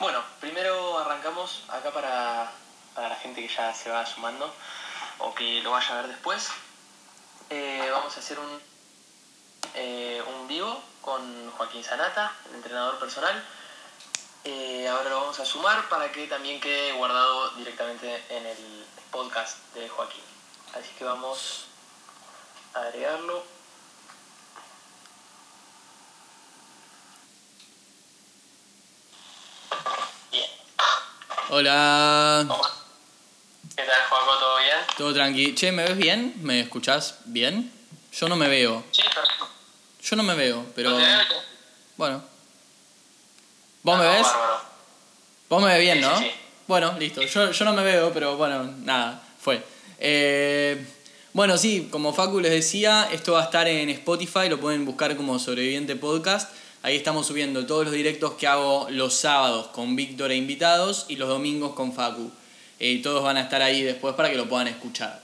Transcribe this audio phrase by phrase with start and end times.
[0.00, 2.50] Bueno, primero arrancamos acá para,
[2.94, 4.50] para la gente que ya se va sumando
[5.18, 6.48] o que lo vaya a ver después.
[7.50, 8.62] Eh, vamos a hacer un,
[9.74, 13.44] eh, un vivo con Joaquín Sanata, el entrenador personal.
[14.44, 19.58] Eh, ahora lo vamos a sumar para que también quede guardado directamente en el podcast
[19.74, 20.24] de Joaquín.
[20.72, 21.66] Así que vamos
[22.72, 23.59] a agregarlo.
[31.52, 32.46] Hola.
[33.74, 34.38] ¿Qué tal, Joaco?
[34.38, 34.76] ¿Todo bien?
[34.96, 35.54] Todo tranqui.
[35.56, 36.34] Che, ¿me ves bien?
[36.42, 37.72] ¿Me escuchás bien?
[38.12, 38.84] Yo no me veo.
[38.92, 39.48] Sí, perfecto.
[40.00, 40.96] Yo no me veo, pero.
[41.96, 42.22] Bueno.
[43.82, 44.26] ¿Vos me ves?
[45.48, 46.16] Vos me ves bien, ¿no?
[46.18, 46.30] sí, sí.
[46.68, 47.20] Bueno, listo.
[47.22, 49.60] Yo, yo no me veo, pero bueno, nada, fue.
[49.98, 50.86] Eh,
[51.32, 55.16] bueno, sí, como Facu les decía, esto va a estar en Spotify, lo pueden buscar
[55.16, 56.48] como Sobreviviente Podcast.
[56.82, 61.16] Ahí estamos subiendo todos los directos que hago los sábados con Víctor e invitados y
[61.16, 62.32] los domingos con Facu.
[62.78, 65.20] Eh, todos van a estar ahí después para que lo puedan escuchar.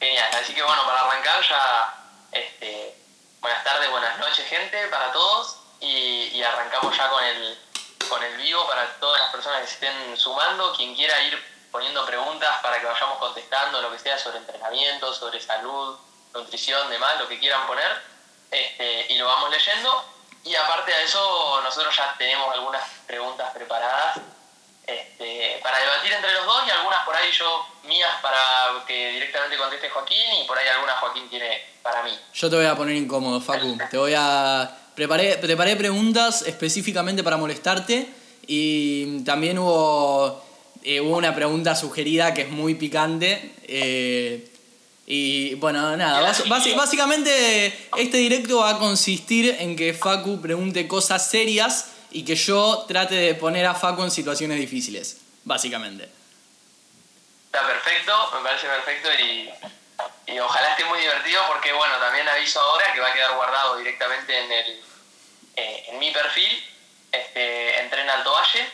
[0.00, 1.94] Genial, así que bueno, para arrancar ya,
[2.32, 2.94] este,
[3.42, 7.58] buenas tardes, buenas noches gente, para todos, y, y arrancamos ya con el,
[8.08, 11.38] con el vivo para todas las personas que se estén sumando, quien quiera ir
[11.70, 15.98] poniendo preguntas para que vayamos contestando lo que sea sobre entrenamiento, sobre salud,
[16.32, 18.13] nutrición, demás, lo que quieran poner,
[18.50, 20.04] este, y lo vamos leyendo,
[20.44, 24.20] y aparte de eso nosotros ya tenemos algunas preguntas preparadas
[24.86, 29.56] este, para debatir entre los dos y algunas por ahí yo mías para que directamente
[29.56, 32.18] conteste Joaquín y por ahí algunas Joaquín tiene para mí.
[32.34, 33.78] Yo te voy a poner incómodo, Facu.
[33.90, 34.70] Te voy a.
[34.94, 38.08] Preparé, preparé preguntas específicamente para molestarte.
[38.46, 40.44] Y también hubo,
[40.82, 43.54] eh, hubo una pregunta sugerida que es muy picante.
[43.66, 44.50] eh,
[45.06, 46.32] y bueno, nada.
[46.46, 52.84] básicamente, este directo va a consistir en que Facu pregunte cosas serias y que yo
[52.88, 55.18] trate de poner a Facu en situaciones difíciles.
[55.44, 56.08] Básicamente.
[57.46, 59.50] Está perfecto, me parece perfecto y,
[60.32, 63.76] y ojalá esté muy divertido porque bueno, también aviso ahora que va a quedar guardado
[63.76, 64.82] directamente en, el,
[65.56, 66.64] eh, en mi perfil,
[67.12, 68.68] este, Entrena Alto Valle,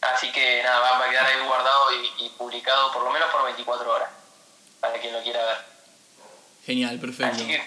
[0.00, 3.30] así que nada, va, va a quedar ahí guardado y, y publicado por lo menos
[3.30, 4.08] por 24 horas,
[4.82, 5.56] para quien lo quiera ver.
[6.66, 7.34] Genial, perfecto.
[7.36, 7.62] Así que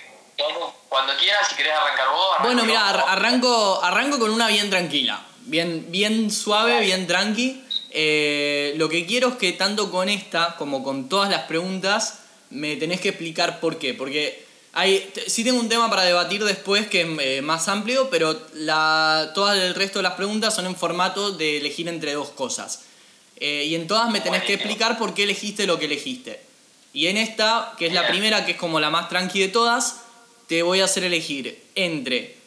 [0.89, 2.35] cuando quieras, si querés arrancar vos.
[2.43, 5.25] Bueno, mira, ar- arranco, arranco con una bien tranquila.
[5.45, 7.63] Bien, bien suave, bien tranqui.
[7.91, 12.75] Eh, lo que quiero es que tanto con esta como con todas las preguntas me
[12.75, 13.93] tenés que explicar por qué.
[13.93, 18.37] Porque hay, sí tengo un tema para debatir después que es eh, más amplio, pero
[18.53, 22.81] la, todo el resto de las preguntas son en formato de elegir entre dos cosas.
[23.37, 26.41] Eh, y en todas me tenés que explicar por qué elegiste lo que elegiste.
[26.95, 29.97] Y en esta, que es la primera, que es como la más tranqui de todas,
[30.47, 32.37] te voy a hacer elegir entre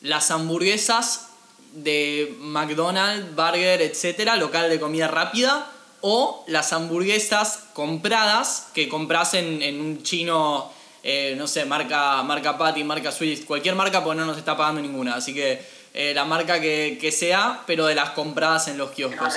[0.00, 1.28] las hamburguesas
[1.72, 5.70] de McDonald's, Burger, etcétera, local de comida rápida,
[6.02, 10.70] o las hamburguesas compradas que compras en, en un chino,
[11.02, 14.80] eh, no sé, marca, marca Patty, marca Swiss, cualquier marca, pues no nos está pagando
[14.80, 15.16] ninguna.
[15.16, 15.60] Así que
[15.94, 19.34] eh, la marca que, que sea, pero de las compradas en los kioscos.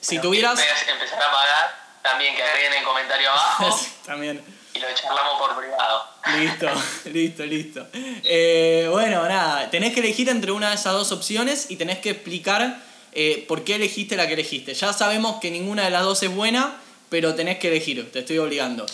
[0.00, 4.42] Si tuvieras- Empezar a pagar, también que agreguen en comentario abajo También.
[4.74, 6.04] y lo charlamos por privado.
[6.38, 6.66] Listo,
[7.10, 7.86] listo, listo.
[7.92, 12.10] Eh, bueno, nada, tenés que elegir entre una de esas dos opciones y tenés que
[12.10, 12.76] explicar
[13.12, 14.74] eh, por qué elegiste la que elegiste.
[14.74, 16.76] Ya sabemos que ninguna de las dos es buena,
[17.10, 18.86] pero tenés que elegir, te estoy obligando.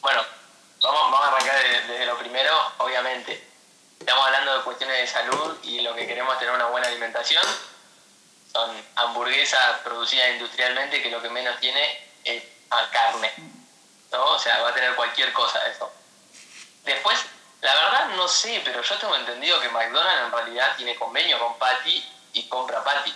[0.00, 0.22] Bueno,
[0.82, 3.42] vamos, vamos a arrancar de- desde, lo primero, obviamente.
[3.98, 7.42] Estamos hablando de cuestiones de salud y lo que queremos es tener una buena alimentación.
[8.52, 11.80] Son hamburguesas producidas industrialmente que lo que menos tiene
[12.70, 13.32] ah, carne.
[14.12, 14.24] ¿no?
[14.32, 15.92] O sea, va a tener cualquier cosa eso.
[16.84, 17.18] Después,
[17.60, 21.58] la verdad no sé, pero yo tengo entendido que McDonald's en realidad tiene convenio con
[21.58, 23.14] Patty y compra Patty.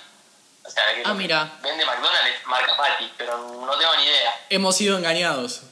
[0.65, 1.49] O sea, que Ah, mira.
[1.63, 4.47] vende McDonald's es marca Patty, pero no tengo ni idea.
[4.51, 5.63] Hemos sido engañados.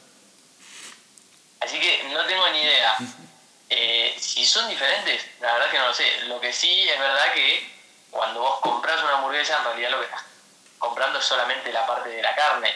[1.61, 2.95] Así que no tengo ni idea.
[3.71, 6.23] Eh, si son diferentes, la verdad que no lo sé.
[6.23, 7.71] Lo que sí es verdad que
[8.11, 10.23] cuando vos compras una hamburguesa, en realidad lo que estás
[10.79, 12.75] comprando es solamente la parte de la carne.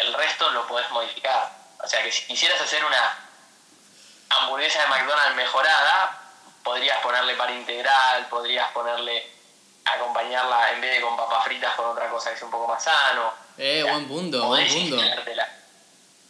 [0.00, 1.52] El resto lo podés modificar.
[1.82, 3.18] O sea que si quisieras hacer una
[4.30, 6.20] hamburguesa de McDonald's mejorada,
[6.62, 9.30] podrías ponerle par integral, podrías ponerle,
[9.84, 12.82] acompañarla en vez de con papas fritas con otra cosa que sea un poco más
[12.82, 13.32] sano.
[13.58, 14.96] Eh, O sea, buen punto, buen punto.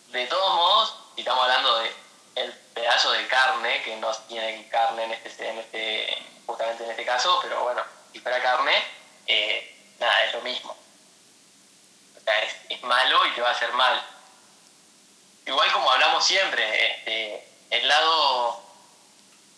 [0.09, 1.95] De todos modos, si estamos hablando de
[2.37, 7.05] el pedazo de carne, que no tiene carne en este, en este justamente en este
[7.05, 7.83] caso, pero bueno,
[8.13, 8.73] si fuera carne,
[9.27, 10.77] eh, nada, es lo mismo.
[12.21, 14.01] O sea, es, es malo y te va a hacer mal.
[15.47, 16.63] Igual como hablamos siempre,
[16.97, 18.63] este, el lado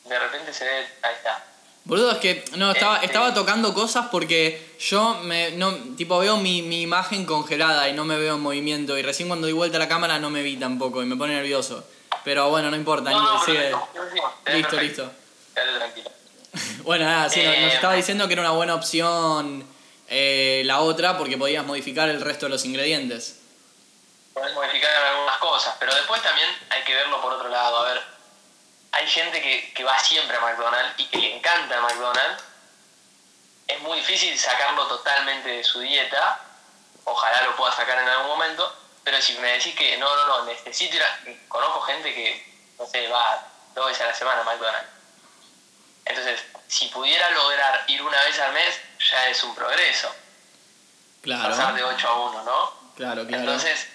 [0.04, 1.44] de repente se ve, ahí está,
[1.84, 6.36] Boludo, es que no, estaba, Este- estaba tocando cosas porque yo me, no, tipo, veo
[6.36, 8.96] mi, mi imagen congelada y no me veo en movimiento.
[8.96, 11.34] Y recién cuando di vuelta a la cámara no me vi tampoco y me pone
[11.34, 11.84] nervioso.
[12.22, 13.74] Pero bueno, no importa, No, no, sigue.
[14.44, 15.12] ves Listo, listo.
[15.54, 16.10] Quédate tranquilo.
[16.84, 19.66] Bueno, nada, sí, nos- nos Eh, estaba diciendo que era una buena opción
[20.14, 23.40] eh, la otra porque podías modificar el resto de los ingredientes.
[24.34, 27.78] Podés modificar algunas cosas, pero después también hay que verlo por otro lado.
[27.78, 28.02] A ver,
[28.92, 32.44] hay gente que, que va siempre a McDonald's y que le encanta McDonald's.
[33.66, 36.40] Es muy difícil sacarlo totalmente de su dieta.
[37.04, 38.70] Ojalá lo pueda sacar en algún momento.
[39.04, 41.20] Pero si me decís que no, no, no, necesito ir a...
[41.48, 44.90] Conozco gente que, no sé, va dos veces a la semana a McDonald's.
[46.04, 48.78] Entonces, si pudiera lograr ir una vez al mes,
[49.10, 50.08] ya es un progreso.
[51.24, 52.72] Pasar Claro, de 8 a 1, ¿no?
[52.96, 53.42] claro, claro.
[53.44, 53.86] Entonces,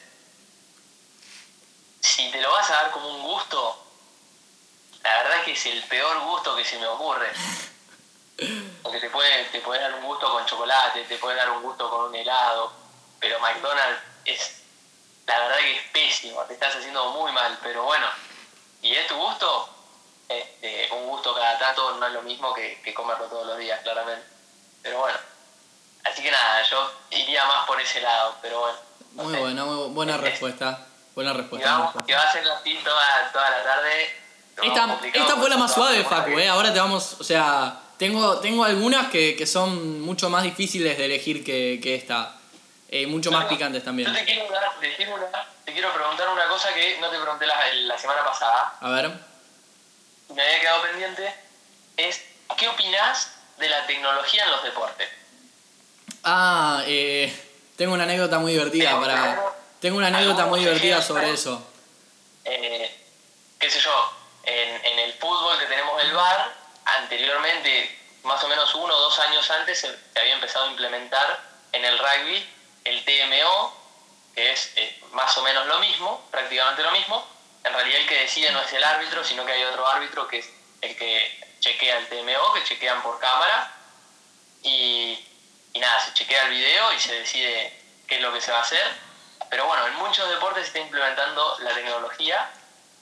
[2.00, 3.84] si te lo vas a dar como un gusto,
[5.04, 7.32] la verdad que es el peor gusto que se me ocurre.
[8.84, 11.90] Porque te puede, te puede dar un gusto con chocolate, te puede dar un gusto
[11.90, 12.72] con un helado,
[13.20, 14.62] pero McDonald's es,
[15.26, 18.06] la verdad que es pésimo, te estás haciendo muy mal, pero bueno,
[18.82, 19.70] y es tu gusto,
[20.30, 23.82] este, un gusto cada tanto no es lo mismo que, que comerlo todos los días,
[23.82, 24.37] claramente.
[24.88, 25.18] Pero bueno,
[26.06, 28.78] así que nada, yo iría más por ese lado, pero bueno.
[29.16, 29.40] no Muy sé.
[29.42, 30.86] buena, muy buena respuesta.
[31.14, 31.92] Buena respuesta.
[32.06, 34.10] que va a ser así toda, toda la tarde.
[34.64, 36.48] Esta, esta fue la más suave, Facu, ¿eh?
[36.48, 41.06] Ahora te vamos, o sea, tengo, tengo algunas que, que son mucho más difíciles de
[41.06, 42.34] elegir que, que esta.
[42.90, 44.08] Eh, mucho más picantes también.
[44.08, 44.48] Yo te quiero,
[44.80, 48.76] decir una- te quiero preguntar una cosa que no te pregunté la, la semana pasada,
[48.80, 49.12] A ver.
[50.34, 51.36] me había quedado pendiente,
[51.98, 52.24] es
[52.56, 55.10] ¿qué opinás de la tecnología en los deportes?
[56.24, 57.34] Ah, eh,
[57.76, 59.54] tengo una anécdota muy divertida para...
[59.80, 61.66] Tengo una anécdota muy divertida sobre eso.
[62.46, 63.06] eh,
[63.60, 64.12] qué sé yo,
[64.44, 66.54] en, en el fútbol que tenemos el VAR,
[66.86, 71.40] anteriormente, más o menos uno o dos años antes, se, se había empezado a implementar
[71.72, 72.46] en el rugby
[72.86, 73.74] el TMO,
[74.34, 77.26] que es eh, más o menos lo mismo, prácticamente lo mismo.
[77.64, 80.40] En realidad el que decide no es el árbitro, sino que hay otro árbitro que
[80.40, 80.50] es
[80.82, 83.72] el que chequea el TMO, que chequean por cámara.
[84.64, 85.20] Y,
[85.74, 87.74] y nada, se chequea el video y se decide
[88.08, 88.86] qué es lo que se va a hacer.
[89.50, 92.50] Pero bueno, en muchos deportes se está implementando la tecnología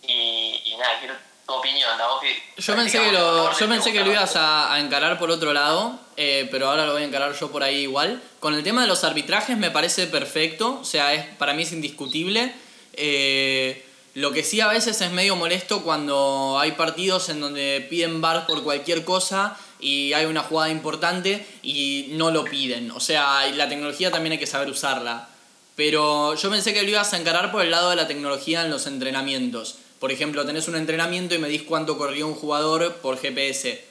[0.02, 1.16] y, y nada, quiero
[1.46, 1.98] tu opinión.
[1.98, 2.08] ¿no?
[2.10, 5.32] Vos que Yo pensé que lo, yo pensé que lo ibas a, a encarar por
[5.32, 8.22] otro lado, eh, pero ahora lo voy a encarar yo por ahí igual.
[8.40, 11.72] Con el tema de los arbitrajes me parece perfecto, o sea, es, para mí es
[11.72, 12.54] indiscutible.
[12.94, 13.86] Eh,
[14.16, 18.48] lo que sí a veces es medio molesto cuando hay partidos en donde piden bar
[18.48, 22.92] por cualquier cosa y hay una jugada importante y no lo piden.
[22.92, 25.28] O sea, la tecnología también hay que saber usarla.
[25.76, 28.72] Pero yo pensé que lo ibas a encarar por el lado de la tecnología en
[28.72, 29.76] los entrenamientos.
[30.00, 33.84] Por ejemplo, tenés un entrenamiento y medís cuánto corrió un jugador por GPS.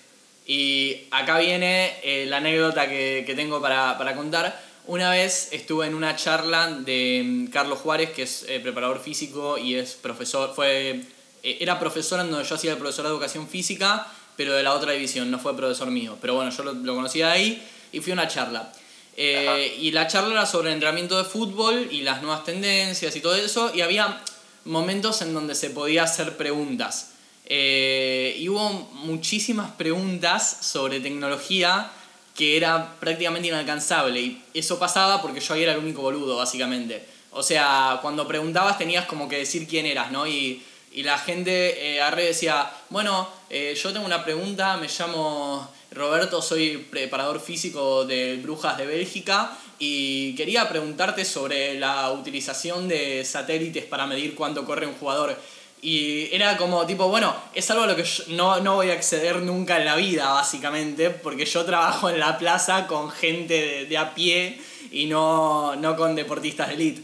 [0.47, 4.59] Y acá viene eh, la anécdota que, que tengo para, para contar.
[4.87, 9.57] Una vez estuve en una charla de mm, Carlos Juárez, que es eh, preparador físico
[9.57, 11.01] y es profesor, fue,
[11.43, 14.75] eh, era profesor en donde yo hacía el profesor de educación física, pero de la
[14.75, 16.19] otra división, no fue profesor mío.
[16.21, 18.73] Pero bueno, yo lo, lo conocía ahí y fui a una charla.
[19.17, 23.21] Eh, y la charla era sobre el entrenamiento de fútbol y las nuevas tendencias y
[23.23, 23.73] todo eso.
[23.75, 24.21] Y había
[24.67, 27.13] momentos en donde se podía hacer preguntas.
[27.49, 31.91] Y hubo muchísimas preguntas sobre tecnología
[32.35, 34.21] que era prácticamente inalcanzable.
[34.21, 37.05] Y eso pasaba porque yo ahí era el único boludo, básicamente.
[37.31, 40.27] O sea, cuando preguntabas tenías como que decir quién eras, ¿no?
[40.27, 46.43] Y, y la gente eh, decía, bueno, eh, yo tengo una pregunta, me llamo Roberto,
[46.43, 53.85] soy preparador físico de Brujas de Bélgica y quería preguntarte sobre la utilización de satélites
[53.85, 55.37] para medir cuánto corre un jugador.
[55.85, 58.95] Y era como tipo, bueno, es algo a lo que yo no, no voy a
[58.95, 63.99] acceder nunca en la vida, básicamente, porque yo trabajo en la plaza con gente de,
[63.99, 64.59] a pie
[64.91, 67.03] y no, no con deportistas de elite.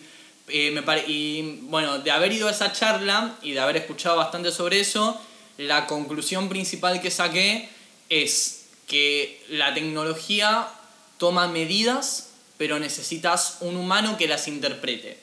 [0.48, 4.80] Eh, y bueno, de haber ido a esa charla y de haber escuchado bastante sobre
[4.80, 5.20] eso,
[5.58, 7.68] la conclusión principal que saqué
[8.08, 10.66] es que la tecnología
[11.18, 15.18] toma medidas, pero necesitas un humano que las interprete.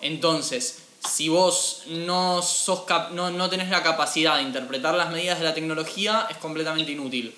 [0.00, 5.38] Entonces, si vos no, sos cap- no, no tenés la capacidad de interpretar las medidas
[5.38, 7.34] de la tecnología, es completamente inútil.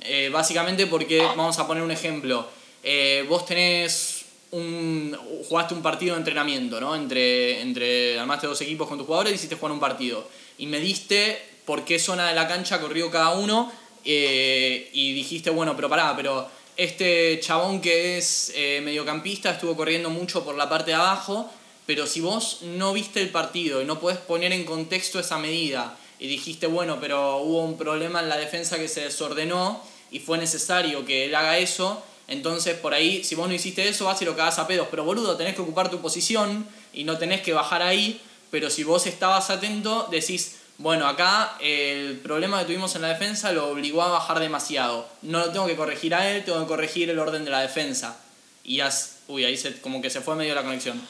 [0.00, 2.48] Eh, básicamente porque, vamos a poner un ejemplo,
[2.82, 5.16] eh, vos tenés un,
[5.48, 6.96] jugaste un partido de entrenamiento, ¿no?
[6.96, 10.26] Entre, entre, armaste dos equipos con tus jugadores y hiciste jugar un partido.
[10.58, 13.72] Y mediste por qué zona de la cancha corrió cada uno
[14.04, 18.52] eh, y dijiste, bueno, pero pará, pero este chabón que es
[18.82, 21.50] mediocampista estuvo corriendo mucho por la parte de abajo,
[21.86, 25.96] pero si vos no viste el partido y no podés poner en contexto esa medida
[26.18, 30.38] y dijiste, bueno, pero hubo un problema en la defensa que se desordenó y fue
[30.38, 34.24] necesario que él haga eso, entonces por ahí, si vos no hiciste eso, vas y
[34.24, 34.88] lo cagás a pedos.
[34.90, 38.20] Pero boludo, tenés que ocupar tu posición y no tenés que bajar ahí.
[38.50, 43.52] Pero si vos estabas atento, decís, bueno, acá el problema que tuvimos en la defensa
[43.52, 45.08] lo obligó a bajar demasiado.
[45.22, 48.18] No lo tengo que corregir a él, tengo que corregir el orden de la defensa.
[48.64, 49.16] Y as...
[49.28, 51.00] Uy, ahí se, como que se fue medio la conexión.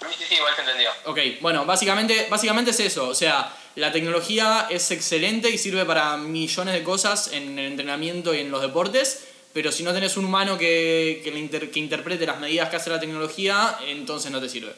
[0.00, 0.90] Sí, sí, sí, igual se entendió.
[1.06, 3.08] Ok, bueno, básicamente, básicamente es eso.
[3.08, 8.34] O sea, la tecnología es excelente y sirve para millones de cosas en el entrenamiento
[8.34, 9.24] y en los deportes.
[9.52, 12.76] Pero si no tenés un humano que, que, le inter- que interprete las medidas que
[12.76, 14.72] hace la tecnología, entonces no te sirve.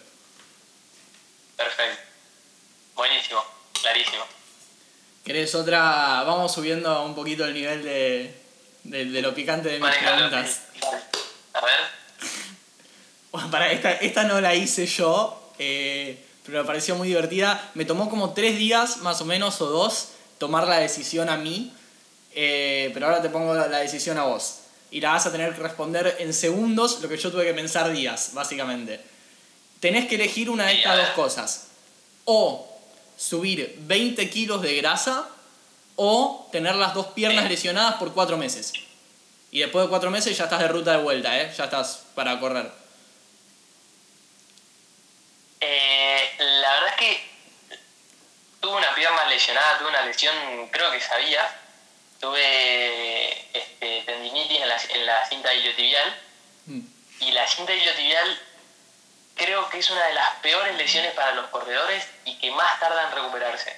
[1.56, 2.00] Perfecto.
[2.94, 3.44] Buenísimo,
[3.80, 4.24] clarísimo.
[5.24, 6.22] ¿Querés otra?
[6.24, 8.34] Vamos subiendo un poquito el nivel de,
[8.84, 10.28] de, de lo picante de mis Manejalo.
[10.30, 10.62] preguntas.
[13.50, 17.70] Para esta, esta no la hice yo, eh, pero me pareció muy divertida.
[17.74, 21.72] Me tomó como tres días, más o menos, o dos, tomar la decisión a mí.
[22.34, 24.60] eh, pero ahora te pongo la, la decisión a vos.
[24.90, 27.90] Y la vas a tener que responder en segundos lo que yo tuve que pensar
[27.92, 29.00] días, básicamente.
[29.80, 31.66] Tenés que elegir una de estas dos cosas.
[32.24, 32.68] O
[33.16, 35.28] subir 20 kilos de grasa
[35.96, 38.72] o tener las dos piernas lesionadas por cuatro meses.
[39.50, 41.52] Y después de cuatro meses ya estás de ruta de vuelta, ¿eh?
[41.56, 42.79] Ya estás para correr.
[45.60, 47.30] Eh, la verdad es que
[48.60, 51.56] tuve una pierna lesionada, tuve una lesión, creo que sabía.
[52.20, 56.20] Tuve este, tendinitis en la, en la cinta iliotibial.
[56.66, 56.80] Mm.
[57.20, 58.40] Y la cinta iliotibial
[59.36, 63.04] creo que es una de las peores lesiones para los corredores y que más tarda
[63.08, 63.74] en recuperarse.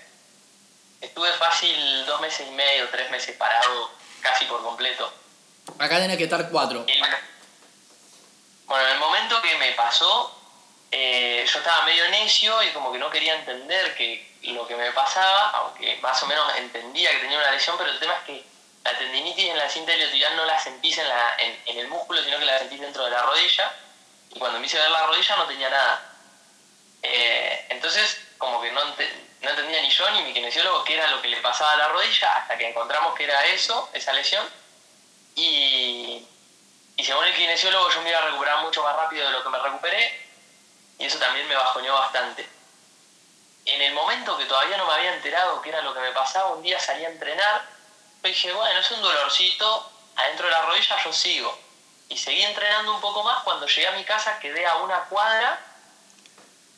[1.00, 5.12] Estuve fácil dos meses y medio, tres meses parado casi por completo.
[5.78, 6.84] Acá tenés que estar cuatro.
[6.86, 7.00] El-
[8.66, 10.41] bueno, en el momento que me pasó,
[10.92, 14.92] eh, yo estaba medio necio y como que no quería entender que lo que me
[14.92, 18.44] pasaba, aunque más o menos entendía que tenía una lesión, pero el tema es que
[18.84, 22.22] la tendinitis en la cinta iliotibial no la sentís en, la, en, en el músculo,
[22.22, 23.72] sino que la sentís dentro de la rodilla.
[24.34, 26.02] Y cuando me hice ver la rodilla no tenía nada.
[27.02, 31.06] Eh, entonces, como que no, ente- no entendía ni yo ni mi kinesiólogo qué era
[31.08, 34.46] lo que le pasaba a la rodilla, hasta que encontramos que era eso, esa lesión.
[35.36, 36.26] Y,
[36.96, 39.48] y según el kinesiólogo yo me iba a recuperar mucho más rápido de lo que
[39.48, 40.31] me recuperé
[41.02, 42.48] y eso también me bajoneó bastante.
[43.64, 46.50] En el momento que todavía no me había enterado qué era lo que me pasaba,
[46.50, 47.62] un día salí a entrenar
[48.22, 51.58] y dije, bueno, es un dolorcito adentro de la rodilla, yo sigo.
[52.08, 55.58] Y seguí entrenando un poco más, cuando llegué a mi casa quedé a una cuadra,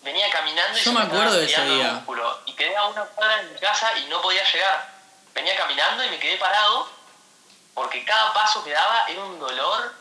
[0.00, 1.92] venía caminando y Yo se me acuerdo de ese día.
[1.92, 2.40] músculo.
[2.46, 4.88] Y quedé a una cuadra en mi casa y no podía llegar.
[5.34, 6.88] Venía caminando y me quedé parado
[7.74, 9.92] porque cada paso que daba era un dolor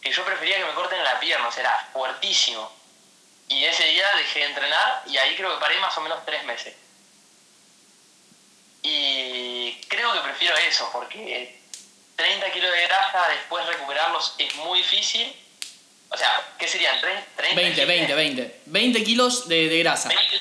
[0.00, 2.79] que yo prefería que me corten la pierna, o sea, era fuertísimo.
[3.50, 6.44] Y ese día dejé de entrenar y ahí creo que paré más o menos tres
[6.44, 6.74] meses.
[8.82, 11.60] Y creo que prefiero eso, porque
[12.14, 15.34] 30 kilos de grasa después recuperarlos es muy difícil.
[16.10, 16.96] O sea, ¿qué serían?
[17.00, 17.54] ¿30?
[17.56, 18.60] 20, 20, 20.
[18.66, 20.08] 20 kilos de, de grasa.
[20.08, 20.40] 20.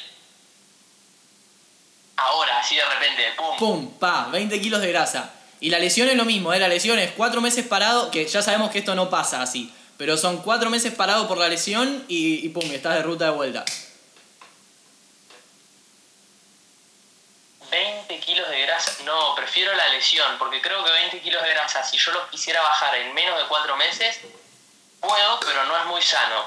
[2.16, 3.58] Ahora, así de repente, pum.
[3.58, 5.34] Pum, pa, 20 kilos de grasa.
[5.60, 6.60] Y la lesión es lo mismo, ¿eh?
[6.60, 9.74] La lesión es cuatro meses parado, que ya sabemos que esto no pasa así.
[10.00, 13.32] Pero son cuatro meses parado por la lesión y, y pum, estás de ruta de
[13.32, 13.66] vuelta.
[17.70, 19.04] 20 kilos de grasa.
[19.04, 22.62] No, prefiero la lesión, porque creo que 20 kilos de grasa, si yo los quisiera
[22.62, 24.22] bajar en menos de 4 meses,
[25.02, 26.46] puedo, pero no es muy sano.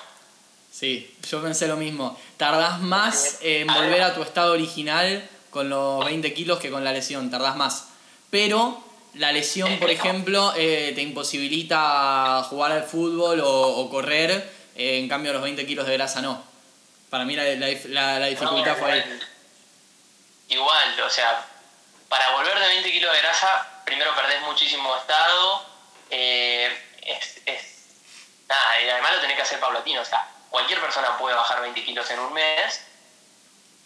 [0.73, 2.19] Sí, yo pensé lo mismo.
[2.39, 6.93] Tardás más en volver a tu estado original con los 20 kilos que con la
[6.93, 7.89] lesión, tardás más.
[8.31, 8.83] Pero
[9.15, 14.31] la lesión, por ejemplo, eh, te imposibilita jugar al fútbol o, o correr,
[14.77, 16.43] eh, en cambio los 20 kilos de grasa no.
[17.11, 19.21] Para mí la, la, la- la dificultad No, fue ahí.
[20.49, 21.45] igual, o sea,
[22.09, 25.67] para volver de 20 kilos de grasa, primero perdés muchísimo estado,
[26.11, 26.71] eh,
[27.03, 27.85] es, es-
[28.49, 31.85] nada, y además lo tenés que hacer paulatino, o sea, cualquier persona puede bajar 20
[31.85, 32.81] kilos en un mes,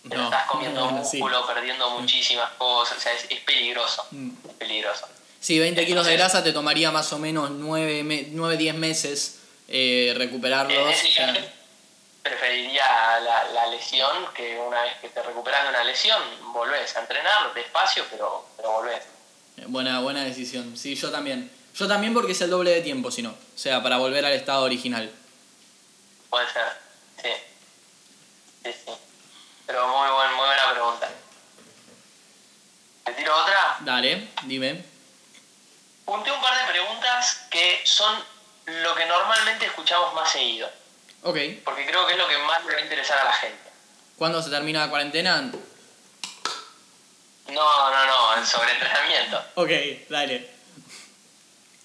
[0.09, 1.17] pero No, estás comiendo no, sí.
[1.19, 4.31] músculo, perdiendo muchísimas cosas, o sea, es, es peligroso, Mm.
[4.49, 5.09] es peligroso.
[5.47, 9.39] Sí, 20 kilos de grasa te tomaría más o menos 9-10 meses
[9.69, 10.77] eh, recuperarlos.
[10.77, 11.47] O sea, caso,
[12.25, 12.85] preferiría
[13.21, 16.21] la, la lesión que una vez que te recuperas de una lesión,
[16.53, 19.05] volvés a entrenar despacio, pero, pero volvés.
[19.69, 20.77] buena, buena decisión.
[20.77, 21.49] Sí, yo también.
[21.77, 23.31] Yo también porque es el doble de tiempo, si no.
[23.31, 25.09] O sea, para volver al estado original.
[26.29, 26.65] Puede ser,
[27.23, 27.31] sí.
[28.65, 28.93] Sí, sí.
[29.65, 31.09] Pero muy, buen, muy buena pregunta.
[33.05, 33.77] ¿Te tiro otra?
[33.83, 34.96] Dale, dime.
[36.07, 38.25] Junté un par de preguntas que son
[38.67, 40.71] lo que normalmente escuchamos más seguido,
[41.23, 41.37] Ok.
[41.65, 43.71] porque creo que es lo que más le va a interesar a la gente.
[44.17, 45.43] ¿Cuándo se termina la cuarentena?
[47.49, 49.45] No, no, no, sobre entrenamiento.
[49.57, 49.71] Ok,
[50.09, 50.51] dale.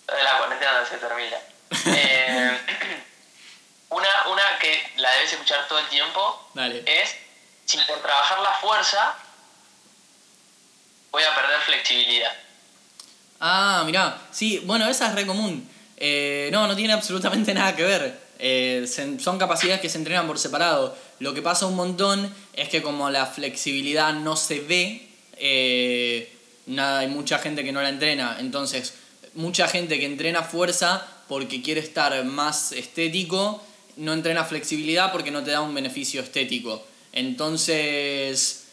[0.08, 1.38] la cuarentena no se termina.
[1.86, 2.60] Eh,
[3.90, 6.84] una, una que la debes escuchar todo el tiempo Dale.
[6.86, 7.16] es,
[7.66, 9.16] si por trabajar la fuerza
[11.12, 12.34] voy a perder flexibilidad.
[13.42, 14.22] Ah, mirá.
[14.32, 15.68] Sí, bueno, esa es re común.
[15.98, 18.20] Eh, no, no tiene absolutamente nada que ver.
[18.38, 18.88] Eh,
[19.20, 20.96] son capacidades que se entrenan por separado.
[21.20, 26.32] Lo que pasa un montón es que como la flexibilidad no se ve, eh,
[26.78, 28.38] hay mucha gente que no la entrena.
[28.40, 28.94] Entonces,
[29.34, 33.64] mucha gente que entrena fuerza porque quiere estar más estético,
[33.98, 36.86] no entrena flexibilidad porque no te da un beneficio estético.
[37.12, 38.66] Entonces,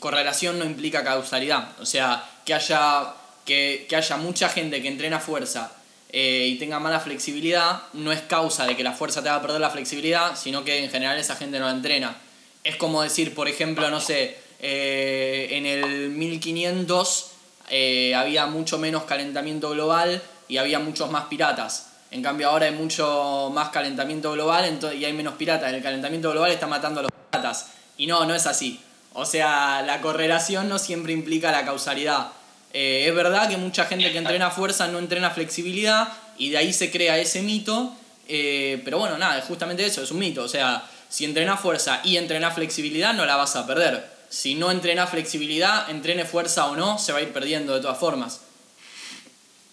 [0.00, 1.80] correlación no implica causalidad.
[1.80, 3.14] O sea, que haya,
[3.50, 5.72] que, haya mucha gente que entrena fuerza
[6.12, 9.60] eh, y tenga mala flexibilidad no es causa de que la fuerza te haga perder
[9.60, 12.16] la flexibilidad, sino que en general esa gente no la entrena.
[12.62, 17.30] Es como decir, por ejemplo, no sé, eh, en el 1500
[17.70, 21.88] eh, había mucho menos calentamiento global y había muchos más piratas.
[22.12, 25.72] En cambio ahora hay mucho más calentamiento global y hay menos piratas.
[25.72, 27.70] El calentamiento global está matando a los piratas.
[27.96, 28.80] Y no, no es así.
[29.12, 32.32] O sea, la correlación no siempre implica la causalidad.
[32.72, 36.72] Eh, es verdad que mucha gente que entrena fuerza no entrena flexibilidad y de ahí
[36.72, 37.94] se crea ese mito,
[38.28, 40.42] eh, pero bueno, nada, es justamente eso, es un mito.
[40.42, 44.08] O sea, si entrenas fuerza y entrenas flexibilidad no la vas a perder.
[44.28, 47.98] Si no entrenas flexibilidad, entrene fuerza o no, se va a ir perdiendo de todas
[47.98, 48.42] formas.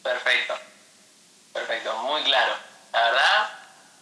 [0.02, 0.56] Perfecto.
[1.54, 2.54] Perfecto, muy claro.
[2.92, 3.50] La verdad,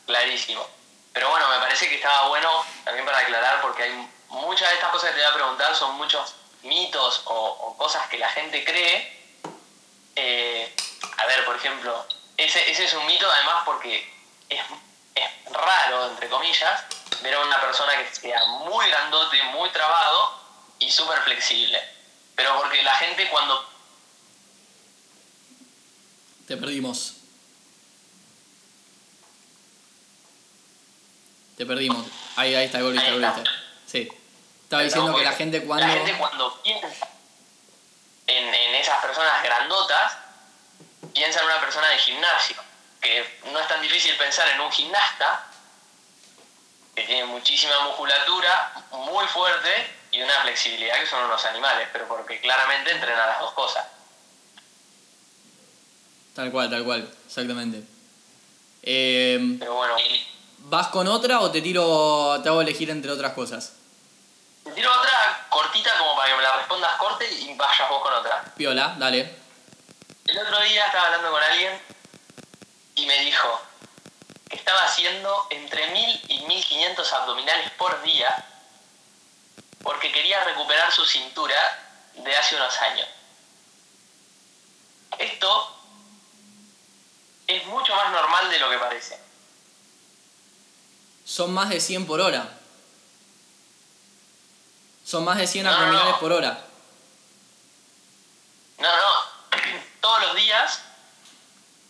[0.05, 0.65] clarísimo.
[1.11, 2.49] Pero bueno, me parece que estaba bueno
[2.85, 5.95] también para aclarar porque hay muchas de estas cosas que te voy a preguntar son
[5.95, 6.35] muchos
[6.65, 9.13] mitos o, o cosas que la gente cree.
[10.15, 10.75] Eh,
[11.17, 12.05] a ver, por ejemplo,
[12.38, 14.07] ese, ese es un mito además porque
[14.50, 14.62] es,
[15.15, 16.84] es raro, entre comillas,
[17.22, 20.39] ver a una persona que sea muy grandote, muy trabado
[20.79, 21.79] y súper flexible.
[22.36, 23.75] Pero porque la gente cuando
[26.48, 27.15] Te perdimos.
[31.57, 32.05] Te perdimos.
[32.35, 33.44] Ahí, ahí está, volviste, volviste.
[33.87, 34.09] Sí.
[34.83, 35.88] Estaba diciendo que la gente cuando...
[35.88, 37.07] La gente cuando piensa
[38.27, 40.18] en, en esas personas grandotas,
[41.14, 42.55] piensa en una persona de gimnasio.
[43.01, 45.48] Que no es tan difícil pensar en un gimnasta
[46.96, 49.70] que tiene muchísima musculatura, muy fuerte
[50.11, 53.85] y una flexibilidad que son unos animales, pero porque claramente entrena las dos cosas.
[56.33, 57.83] Tal cual, tal cual, exactamente.
[58.81, 59.96] Eh, Pero bueno,
[60.68, 63.74] ¿Vas con otra o te tiro, te hago elegir entre otras cosas?
[64.65, 68.11] Te tiro otra cortita como para que me la respondas corte y vayas vos con
[68.13, 68.43] otra.
[68.57, 69.37] Piola, dale.
[70.25, 71.79] El otro día estaba hablando con alguien
[72.95, 73.61] y me dijo
[74.49, 78.43] que estaba haciendo entre 1000 y 1500 abdominales por día
[79.83, 81.55] porque quería recuperar su cintura
[82.15, 83.07] de hace unos años.
[85.19, 85.77] Esto
[87.45, 89.19] es mucho más normal de lo que parece.
[91.23, 92.64] Son más de 100 por hora.
[95.05, 96.20] Son más de 100 No, no, abdominales no.
[96.20, 96.65] por hora.
[98.79, 99.59] No, no,
[100.01, 100.81] todos los días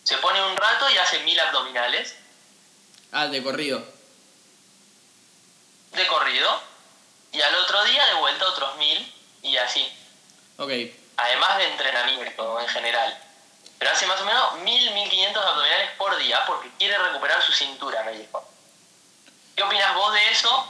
[0.04, 2.16] se pone un rato y hace 1000 abdominales
[3.12, 3.84] Ah, de corrido.
[5.94, 6.62] de corrido
[7.32, 9.88] y al otro día de vuelta otros 1000 y así.
[10.58, 10.72] Ok.
[11.18, 13.18] además de entrenamiento en general.
[13.80, 18.04] Pero hace más o menos 1000, 1500 abdominales por día porque quiere recuperar su cintura,
[18.04, 18.44] me dijo.
[19.56, 20.68] ¿Qué opinas vos de eso?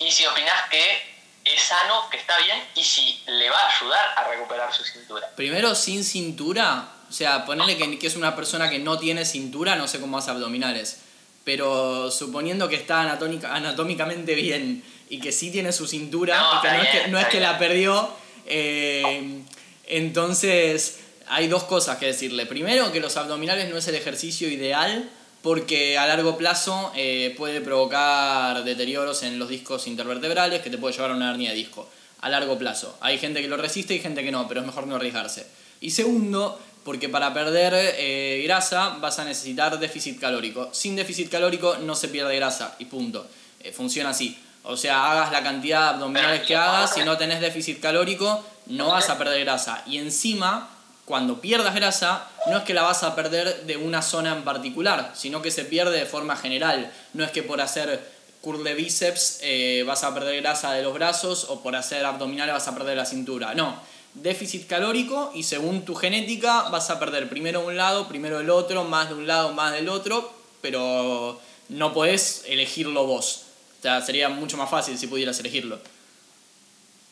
[0.00, 1.15] Y si opinás que
[1.54, 5.30] es sano, que está bien, y si le va a ayudar a recuperar su cintura.
[5.36, 6.92] Primero, sin cintura.
[7.08, 10.18] O sea, ponerle que, que es una persona que no tiene cintura, no sé cómo
[10.18, 11.02] hace abdominales.
[11.44, 16.62] Pero suponiendo que está anatómica, anatómicamente bien y que sí tiene su cintura, No, y
[16.62, 18.10] que es que, no es la perdió,
[18.46, 19.42] eh,
[19.86, 22.46] entonces hay dos cosas que decirle.
[22.46, 25.08] Primero, que los abdominales no es el ejercicio ideal
[25.46, 30.92] porque a largo plazo eh, puede provocar deterioros en los discos intervertebrales que te puede
[30.92, 31.88] llevar a una hernia de disco.
[32.20, 32.98] A largo plazo.
[33.00, 35.46] Hay gente que lo resiste y gente que no, pero es mejor no arriesgarse.
[35.80, 40.70] Y segundo, porque para perder eh, grasa vas a necesitar déficit calórico.
[40.72, 43.28] Sin déficit calórico no se pierde grasa y punto.
[43.60, 44.36] Eh, funciona así.
[44.64, 48.88] O sea, hagas la cantidad de abdominales que hagas, si no tenés déficit calórico, no
[48.88, 49.84] vas a perder grasa.
[49.86, 50.75] Y encima,
[51.06, 55.12] cuando pierdas grasa, no es que la vas a perder de una zona en particular,
[55.14, 56.92] sino que se pierde de forma general.
[57.14, 58.04] No es que por hacer
[58.40, 62.52] curl de bíceps eh, vas a perder grasa de los brazos o por hacer abdominales
[62.52, 63.54] vas a perder la cintura.
[63.54, 63.80] No,
[64.14, 68.82] déficit calórico y según tu genética vas a perder primero un lado, primero el otro,
[68.82, 73.44] más de un lado, más del otro, pero no podés elegirlo vos.
[73.78, 75.78] O sea, sería mucho más fácil si pudieras elegirlo.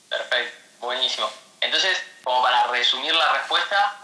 [0.09, 1.29] Perfecto, buenísimo.
[1.61, 3.97] Entonces, como para resumir la respuesta,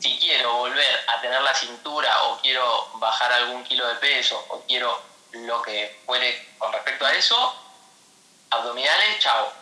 [0.00, 4.62] si quiero volver a tener la cintura o quiero bajar algún kilo de peso o
[4.66, 5.00] quiero
[5.32, 7.54] lo que fuere con respecto a eso,
[8.50, 9.52] abdominales, chao.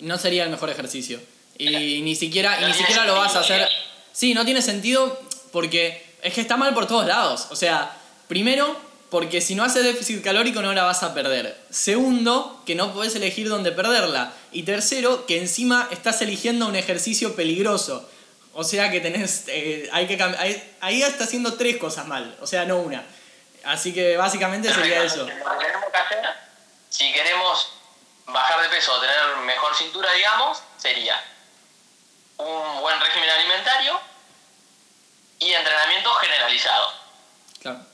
[0.00, 1.20] No sería el mejor ejercicio.
[1.56, 3.68] Y ni siquiera, ni siquiera lo vas a hacer.
[4.12, 5.20] Sí, no tiene sentido
[5.52, 7.48] porque es que está mal por todos lados.
[7.50, 8.76] O sea, primero,
[9.10, 11.60] porque si no haces déficit calórico no la vas a perder.
[11.70, 14.32] Segundo, que no puedes elegir dónde perderla.
[14.52, 18.08] Y tercero, que encima estás eligiendo un ejercicio peligroso.
[18.54, 19.44] O sea que tenés.
[19.48, 23.04] Eh, hay que ahí, ahí está haciendo tres cosas mal, o sea, no una.
[23.64, 25.26] Así que básicamente sería eso.
[26.88, 27.72] si queremos
[28.26, 31.20] bajar de peso o tener mejor cintura, digamos, sería
[32.38, 34.00] un buen régimen alimentario
[35.40, 36.92] y entrenamiento generalizado.
[37.60, 37.89] Claro.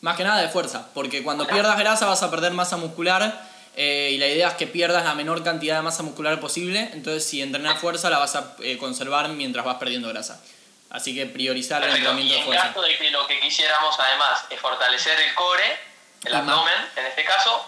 [0.00, 4.10] Más que nada de fuerza, porque cuando pierdas grasa vas a perder masa muscular eh,
[4.12, 7.42] y la idea es que pierdas la menor cantidad de masa muscular posible, entonces si
[7.42, 10.40] entrenas fuerza la vas a eh, conservar mientras vas perdiendo grasa.
[10.90, 12.66] Así que priorizar el entrenamiento de fuerza.
[12.66, 15.78] En caso de que lo que quisiéramos además es fortalecer el core,
[16.24, 17.64] el abdomen en este caso.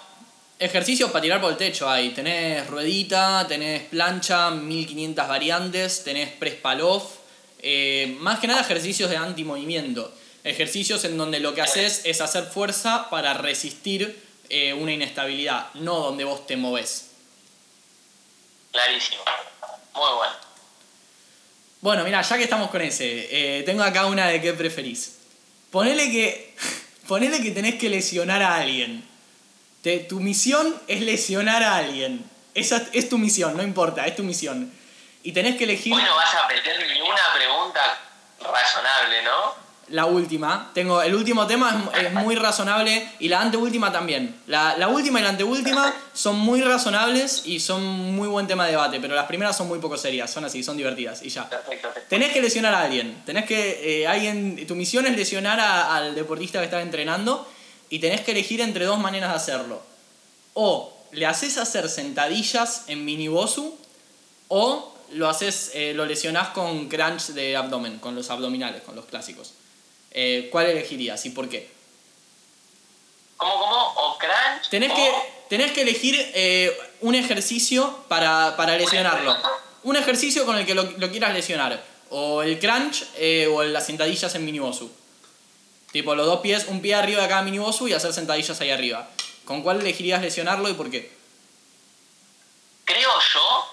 [0.59, 2.11] Ejercicios para tirar por el techo hay.
[2.11, 7.19] Tenés ruedita, tenés plancha, 1500 variantes, tenés press paloff.
[7.61, 10.13] Eh, más que nada ejercicios de antimovimiento.
[10.45, 15.99] Ejercicios en donde lo que haces es hacer fuerza para resistir eh, una inestabilidad, no
[15.99, 17.11] donde vos te moves.
[18.73, 19.23] Clarísimo.
[19.95, 20.35] Muy bueno.
[21.81, 25.19] Bueno, mira, ya que estamos con ese, eh, tengo acá una de qué preferís.
[25.71, 26.57] Ponele que,
[27.09, 29.09] ponele que tenés que lesionar a alguien.
[30.09, 32.29] tu misión es lesionar a alguien.
[32.55, 34.73] Esa es tu misión, no importa, es tu misión.
[35.23, 35.93] Y tenés que elegir...
[35.93, 38.01] Bueno, vas a meter una pregunta
[38.41, 39.62] razonable, ¿no?
[39.93, 40.71] La última.
[40.73, 44.35] Tengo, el último tema es, muy razonable y la anteúltima también.
[44.47, 48.73] La, la, última y la anteúltima son muy razonables y son muy buen tema de
[48.73, 51.49] debate, pero las primeras son muy poco serias, son así, son divertidas y ya.
[52.09, 53.23] Tenés que lesionar a alguien.
[53.27, 57.47] Tenés que, eh, alguien, tu misión es lesionar al deportista que estás entrenando
[57.91, 59.83] y tenés que elegir entre dos maneras de hacerlo.
[60.55, 63.77] O le haces hacer sentadillas en mini bosu
[64.49, 69.05] o lo haces, eh, lo lesionás con crunch de abdomen, con los abdominales, con los
[69.05, 69.53] clásicos.
[70.15, 71.71] Eh, ¿cuál elegirías y por qué?
[73.37, 73.77] ¿Cómo, cómo?
[73.97, 74.69] ¿O crunch?
[74.71, 75.13] Tenés, Que,
[75.49, 79.37] tenés que elegir eh, un ejercicio para, para lesionarlo.
[79.85, 81.83] Un ejercicio con el que lo, quieras lesionar.
[82.11, 84.93] O el crunch eh, o las sentadillas en minibosu.
[85.93, 89.09] Tipo, los dos pies, un pie arriba de cada minibosu y hacer sentadillas ahí arriba.
[89.45, 91.11] ¿Con cuál elegirías lesionarlo y por qué?
[92.85, 93.67] Creo yo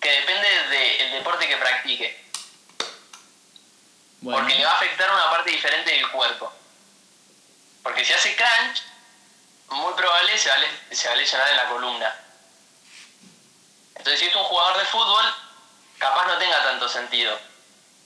[0.00, 2.21] que depende del deporte que practique.
[4.24, 6.52] Porque le va a afectar una parte diferente del cuerpo.
[7.82, 8.82] Porque si hace crunch,
[9.70, 11.08] muy probable se va, a, se
[11.38, 12.14] va en la columna.
[13.96, 15.34] Entonces, si es un jugador de fútbol,
[15.98, 17.38] capaz no tenga tanto sentido.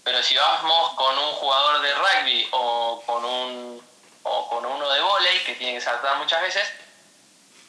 [0.05, 3.89] Pero si vamos con un jugador de rugby o con, un,
[4.23, 6.73] o con uno de volei que tiene que saltar muchas veces,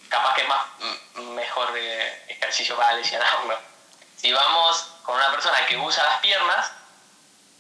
[0.08, 0.62] capaz que es más
[1.16, 3.60] mejor ejercicio para lesionarlo.
[4.18, 6.72] Si vamos con una persona que usa las piernas,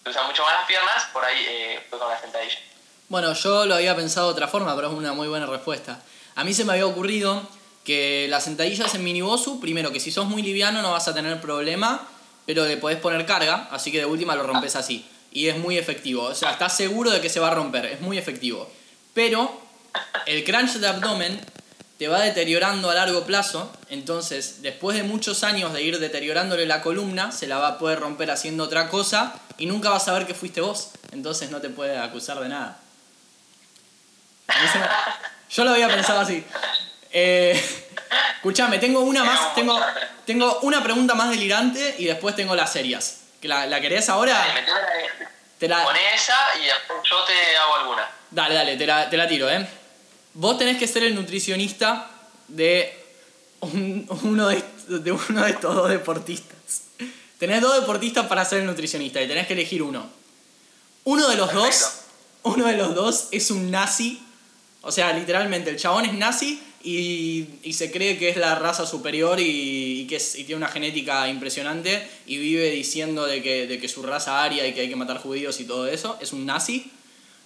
[0.07, 2.57] usa mucho más las piernas, por ahí eh, fue con la sentadilla.
[3.09, 6.01] Bueno, yo lo había pensado de otra forma, pero es una muy buena respuesta.
[6.35, 7.41] A mí se me había ocurrido
[7.83, 11.39] que las sentadillas en minibosu, primero que si sos muy liviano no vas a tener
[11.39, 12.05] problema,
[12.45, 15.07] pero le podés poner carga, así que de última lo rompes así.
[15.31, 18.01] Y es muy efectivo, o sea, estás seguro de que se va a romper, es
[18.01, 18.69] muy efectivo.
[19.13, 19.61] Pero
[20.25, 21.41] el crunch de abdomen
[21.97, 26.81] te va deteriorando a largo plazo, entonces después de muchos años de ir deteriorándole la
[26.81, 30.27] columna, se la va a poder romper haciendo otra cosa y nunca vas a saber
[30.27, 32.79] que fuiste vos, entonces no te puede acusar de nada.
[35.49, 36.45] Yo lo había pensado así.
[37.11, 37.59] Eh,
[38.35, 39.79] escuchame, tengo una más, tengo,
[40.25, 43.21] tengo una pregunta más delirante y después tengo las serias.
[43.41, 44.45] ¿Que la, la querés ahora?
[45.57, 45.83] Te la...
[45.83, 48.07] Poné esa y yo te hago alguna.
[48.29, 49.67] Dale, dale, te la, te la tiro, ¿eh?
[50.39, 52.11] Vos tenés que ser el nutricionista
[52.47, 52.93] de,
[53.61, 56.83] uno, de, uno de estos dos deportistas.
[57.39, 60.07] Tenés dos deportistas para ser el nutricionista y tenés que elegir uno.
[61.05, 62.01] Uno de los dos,
[62.43, 64.21] uno de los dos es un nazi.
[64.83, 69.39] O sea, literalmente, el chabón es nazi y, se cree que es la raza superior
[69.39, 74.43] y, que tiene una genética impresionante y vive diciendo de que, de que su raza
[74.43, 76.15] aria y que hay que matar judíos y todo eso.
[76.21, 76.91] Es un nazi.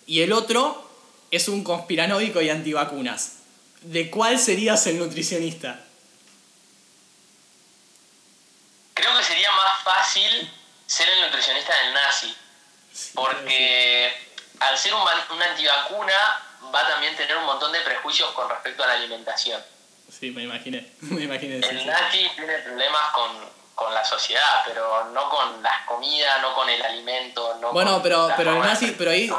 [0.07, 0.90] Y el otro
[1.31, 3.37] es un conspiranoico y antivacunas.
[3.81, 5.79] ¿De cuál serías el nutricionista?
[8.93, 10.51] Creo que sería más fácil
[10.85, 12.35] ser el nutricionista del nazi.
[13.15, 14.13] porque
[14.59, 15.01] al ser un,
[15.41, 16.13] antivacuna
[16.73, 19.63] va a también tener un montón de prejuicios con respecto a la alimentación.
[20.11, 20.91] Sí, me imaginé.
[21.01, 23.31] Me imaginé el nazi tiene problemas con,
[23.73, 28.03] con la sociedad, pero no con las comidas, no con el alimento, no Bueno, con
[28.03, 29.31] pero, pero, de Ignacio, pero ahí.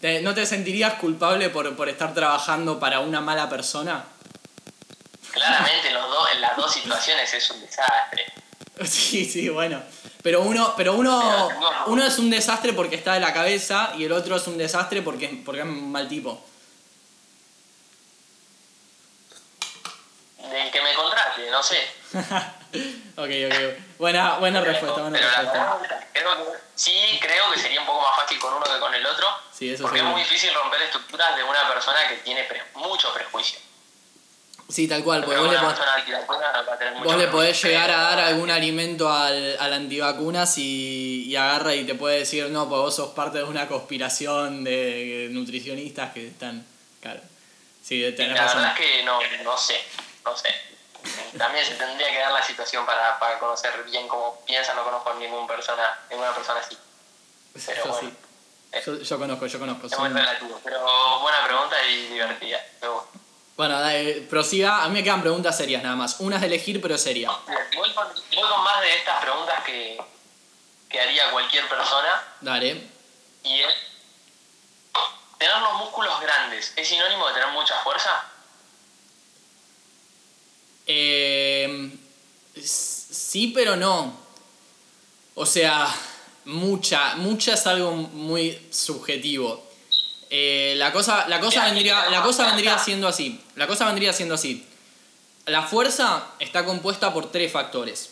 [0.00, 4.04] Te- ¿no te sentirías culpable por, por estar trabajando para una mala persona?
[5.32, 8.24] Claramente los dos, en las dos situaciones es un desastre.
[8.84, 9.82] Sí, sí, bueno.
[10.22, 11.48] Pero uno, pero uno,
[11.86, 15.00] uno es un desastre porque está de la cabeza y el otro es un desastre
[15.00, 16.44] porque, porque es un mal tipo.
[20.50, 21.78] Del que me contrate, no sé.
[23.16, 23.98] ok, ok.
[23.98, 26.08] Buena, buena respuesta, buena Pero respuesta.
[26.12, 29.26] creo sí, creo que sería un poco más fácil con uno que con el otro.
[29.52, 33.12] Sí, eso porque es muy difícil romper estructuras de una persona que tiene pre- mucho
[33.14, 33.58] prejuicio.
[34.68, 35.52] Sí, tal cual, porque Pero vos
[37.16, 41.84] le, vos podés llegar a dar algún alimento al, al antivacunas y, y agarra y
[41.84, 46.66] te puede decir, no, pues vos sos parte de una conspiración de nutricionistas que están...
[47.00, 47.20] Claro.
[47.80, 48.62] Sí, tenés La razón.
[48.62, 49.80] verdad es que no, no sé,
[50.24, 50.48] no sé.
[51.38, 55.10] También se tendría que dar la situación para, para conocer bien cómo piensa, no conozco
[55.10, 56.76] a ningún persona, ninguna persona así.
[57.66, 58.16] Pero Yo bueno, sí.
[58.84, 59.86] Yo, yo conozco, yo conozco.
[59.86, 60.60] es muy son- relativo.
[60.62, 62.60] Pero buena pregunta y divertida.
[63.56, 64.82] Bueno, dale, prosiga.
[64.82, 66.20] A mí me quedan preguntas serias nada más.
[66.20, 67.30] Una es de elegir, pero seria.
[67.74, 69.98] Voy con, voy con más de estas preguntas que,
[70.90, 72.86] que haría cualquier persona Dale.
[73.44, 73.74] y es,
[75.38, 78.24] ¿tener los músculos grandes es sinónimo de tener mucha fuerza?
[80.86, 81.90] Eh,
[82.62, 84.16] sí, pero no.
[85.34, 85.94] O sea,
[86.46, 89.64] mucha, mucha es algo muy subjetivo.
[90.30, 93.40] Eh, la cosa, la cosa vendría, la cosa vendría siendo así.
[93.54, 94.64] La cosa vendría siendo así.
[95.44, 98.10] La fuerza está compuesta por tres factores.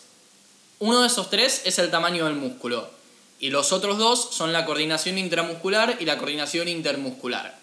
[0.79, 2.89] Uno de esos tres es el tamaño del músculo.
[3.39, 7.57] Y los otros dos son la coordinación intramuscular y la coordinación intermuscular.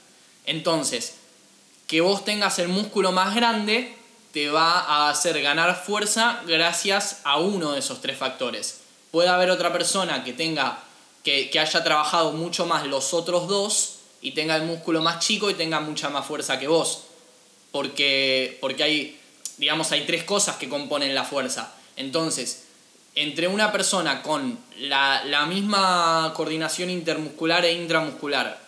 [0.44, 1.14] Entonces,
[1.87, 3.96] que vos tengas el músculo más grande
[4.32, 8.80] te va a hacer ganar fuerza gracias a uno de esos tres factores.
[9.10, 10.78] Puede haber otra persona que tenga
[11.22, 15.50] que, que haya trabajado mucho más los otros dos y tenga el músculo más chico
[15.50, 17.04] y tenga mucha más fuerza que vos.
[17.70, 19.20] Porque, porque hay,
[19.58, 21.72] digamos, hay tres cosas que componen la fuerza.
[21.96, 22.64] Entonces,
[23.14, 28.58] entre una persona con la, la misma coordinación intermuscular e intramuscular,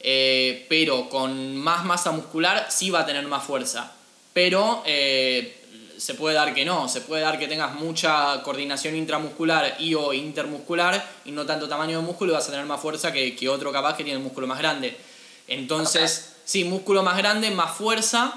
[0.00, 3.92] eh, pero con más masa muscular, sí va a tener más fuerza.
[4.32, 5.62] Pero eh,
[5.98, 10.12] se puede dar que no, se puede dar que tengas mucha coordinación intramuscular y o
[10.12, 13.48] intermuscular y no tanto tamaño de músculo y vas a tener más fuerza que, que
[13.48, 14.98] otro capaz que tiene el músculo más grande.
[15.46, 18.32] Entonces, sí, músculo más grande, más fuerza,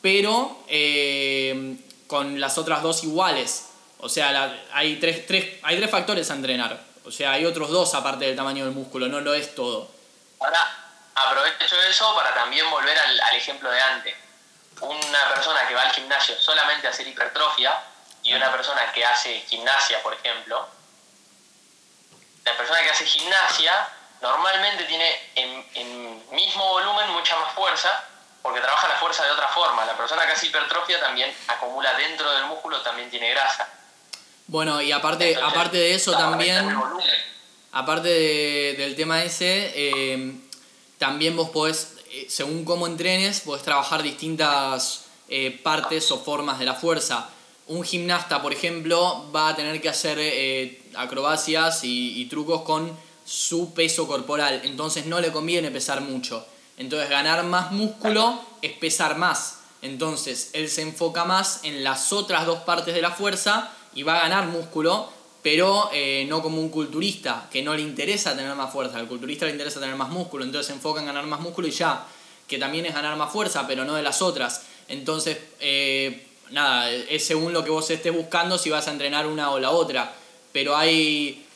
[0.00, 3.66] pero eh, con las otras dos iguales.
[4.00, 6.80] O sea, hay, tres, tres, hay tres factores a entrenar.
[7.04, 9.90] O sea, hay otros dos aparte del tamaño del músculo, no lo es todo.
[10.38, 10.58] Ahora,
[11.14, 14.14] aprovecho eso para también volver al, al ejemplo de antes.
[14.80, 17.78] Una persona que va al gimnasio solamente a hacer hipertrofia
[18.22, 20.68] y una persona que hace gimnasia, por ejemplo,
[22.44, 23.72] la persona que hace gimnasia
[24.20, 28.04] normalmente tiene en, en mismo volumen mucha más fuerza
[28.42, 29.84] porque trabaja la fuerza de otra forma.
[29.84, 33.68] La persona que hace hipertrofia también acumula dentro del músculo, también tiene grasa.
[34.46, 36.74] Bueno, y aparte, Entonces, aparte de eso también...
[37.70, 40.32] Aparte de- del tema ese, eh,
[40.98, 46.64] también vos podés, eh, según cómo entrenes, podés trabajar distintas eh, partes o formas de
[46.64, 47.28] la fuerza.
[47.66, 52.90] Un gimnasta, por ejemplo, va a tener que hacer eh, acrobacias y trucos con
[53.28, 56.46] su peso corporal, entonces no le conviene pesar mucho.
[56.78, 59.58] Entonces ganar más músculo es pesar más.
[59.82, 64.16] Entonces él se enfoca más en las otras dos partes de la fuerza y va
[64.16, 65.10] a ganar músculo,
[65.42, 68.98] pero eh, no como un culturista, que no le interesa tener más fuerza.
[68.98, 71.70] Al culturista le interesa tener más músculo, entonces se enfoca en ganar más músculo y
[71.70, 72.04] ya,
[72.46, 74.62] que también es ganar más fuerza, pero no de las otras.
[74.88, 79.50] Entonces, eh, nada, es según lo que vos estés buscando si vas a entrenar una
[79.50, 80.12] o la otra.
[80.52, 81.46] Pero hay,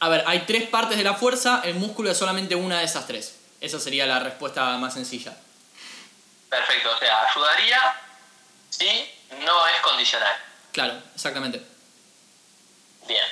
[0.00, 3.06] a ver, hay tres partes de la fuerza, el músculo es solamente una de esas
[3.06, 3.36] tres.
[3.60, 5.36] Esa sería la respuesta más sencilla.
[6.48, 7.78] Perfecto, o sea, ayudaría
[8.70, 8.86] si
[9.44, 10.36] no es condicional.
[10.72, 11.75] Claro, exactamente.
[13.06, 13.22] Bien,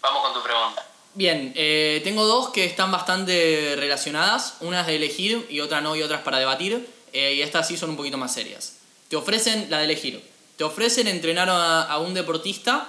[0.00, 0.84] vamos con tu pregunta.
[1.14, 4.56] Bien, eh, tengo dos que están bastante relacionadas.
[4.60, 6.88] Una es de elegir y otra no y otras para debatir.
[7.12, 8.78] eh, y estas sí son un poquito más serias.
[9.08, 10.20] Te ofrecen la de elegir.
[10.56, 12.88] Te ofrecen entrenar a, un deportista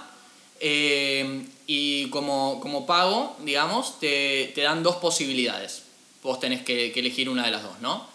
[0.60, 5.84] eh, y como, como pago, digamos, te, te dan dos posibilidades.
[6.24, 8.08] Vos tenés que, que elegir una de las dos, ¿no?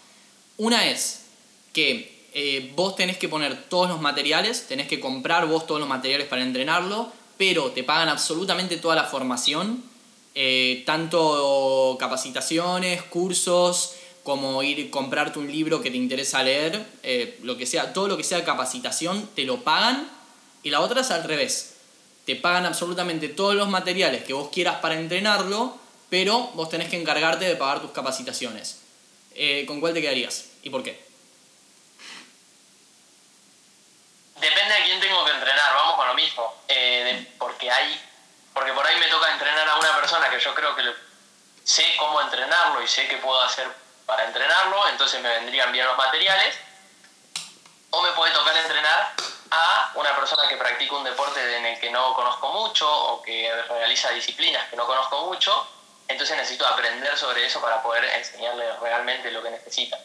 [0.57, 1.21] Una es
[1.71, 2.19] que
[2.75, 6.43] vos tenés que poner todos los materiales, tenés que comprar vos todos los materiales para
[6.43, 9.83] entrenarlo, pero te pagan absolutamente toda la formación,
[10.35, 17.57] eh, tanto capacitaciones, cursos, como ir comprarte un libro que te interesa leer, eh, lo
[17.57, 20.07] que sea, todo lo que sea capacitación te lo pagan,
[20.61, 21.77] y la otra es al revés.
[22.27, 25.75] te pagan absolutamente todos los materiales que vos quieras para entrenarlo,
[26.11, 28.81] pero vos tenés que encargarte de pagar tus capacitaciones.
[29.33, 31.10] Eh, ¿Con cuál te quedarías y por qué?
[34.41, 36.63] Depende de quién tengo que entrenar, vamos con lo mismo.
[36.67, 38.01] Eh, porque hay.
[38.53, 40.83] Porque por ahí me toca entrenar a una persona que yo creo que
[41.63, 43.67] sé cómo entrenarlo y sé qué puedo hacer
[44.05, 46.55] para entrenarlo, entonces me vendrían bien los materiales.
[47.91, 49.13] O me puede tocar entrenar
[49.51, 53.51] a una persona que practica un deporte en el que no conozco mucho o que
[53.69, 55.67] realiza disciplinas que no conozco mucho,
[56.07, 59.99] entonces necesito aprender sobre eso para poder enseñarle realmente lo que necesita.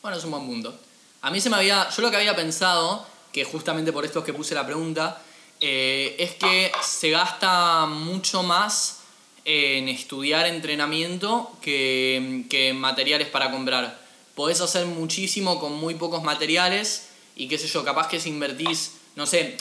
[0.00, 0.78] Bueno, es un buen punto.
[1.22, 4.24] A mí se me había, yo lo que había pensado, que justamente por esto es
[4.24, 5.20] que puse la pregunta,
[5.60, 9.00] eh, es que se gasta mucho más
[9.44, 14.00] en estudiar entrenamiento que, que materiales para comprar.
[14.34, 18.92] Podés hacer muchísimo con muy pocos materiales y qué sé yo, capaz que si invertís,
[19.16, 19.58] no sé,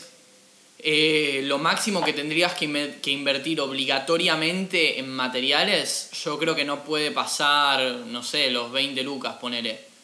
[0.80, 6.86] eh, lo máximo que tendrías que, que, invertir obligatoriamente en materiales, yo creo que no
[6.86, 9.95] puede pasar, no sé, los 20 lucas, ponele.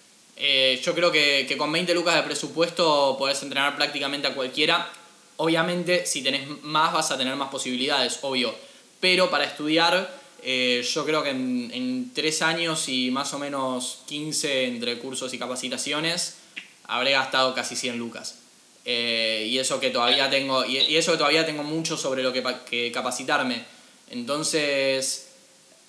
[0.43, 4.91] Eh, yo creo que, con 20 lucas de presupuesto podés entrenar prácticamente a cualquiera.
[5.37, 8.55] Obviamente, si tenés más, vas a tener más posibilidades, obvio.
[8.99, 13.99] Pero para estudiar, eh, yo creo que en, en 3 años y más o menos
[14.07, 16.37] 15 entre cursos y capacitaciones,
[16.85, 18.39] habré gastado casi 100 lucas.
[18.83, 22.43] Eh, y eso que todavía tengo y, eso que todavía tengo mucho sobre lo que,
[22.67, 23.63] que capacitarme
[24.09, 25.30] entonces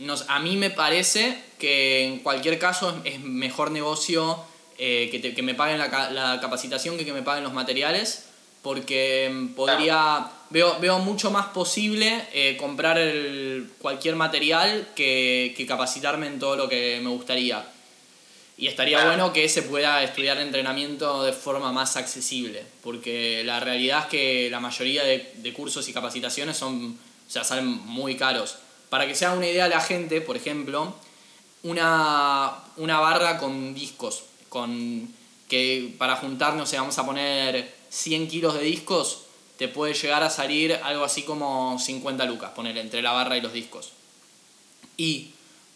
[0.02, 4.38] nos, a mí me parece que en cualquier caso es, mejor negocio
[4.78, 8.26] eh, que, que, me paguen la, la, capacitación que que me paguen los materiales
[8.62, 15.66] porque mm, podría veo, veo mucho más posible eh, comprar el, cualquier material que, que
[15.66, 17.66] capacitarme en todo lo que me gustaría.
[18.58, 24.02] Y estaría bueno que se pueda estudiar entrenamiento de forma más accesible, porque la realidad
[24.02, 28.58] es que la mayoría de, de cursos y capacitaciones son, o sea, salen muy caros.
[28.92, 30.92] Para que sea una idea la gente, por ejemplo,
[31.62, 35.09] una, una barra con discos, con,
[35.48, 39.22] que para juntar, no sé, vamos a poner 100 kilos de discos,
[39.57, 43.40] te puede llegar a salir algo así como 50 lucas, poner entre la barra y
[43.40, 43.92] los discos.
[44.98, 45.31] Y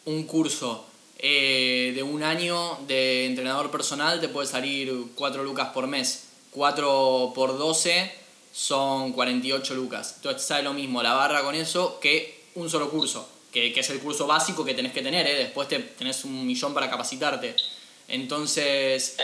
[0.05, 0.85] un curso
[1.19, 6.25] eh, de un año de entrenador personal te puede salir 4 lucas por mes.
[6.51, 8.13] 4 por 12
[8.53, 10.17] son 48 lucas.
[10.17, 13.91] Entonces sale lo mismo la barra con eso que un solo curso, que, que es
[13.91, 15.35] el curso básico que tenés que tener, ¿eh?
[15.37, 17.57] después te, tenés un millón para capacitarte.
[18.09, 19.17] Entonces,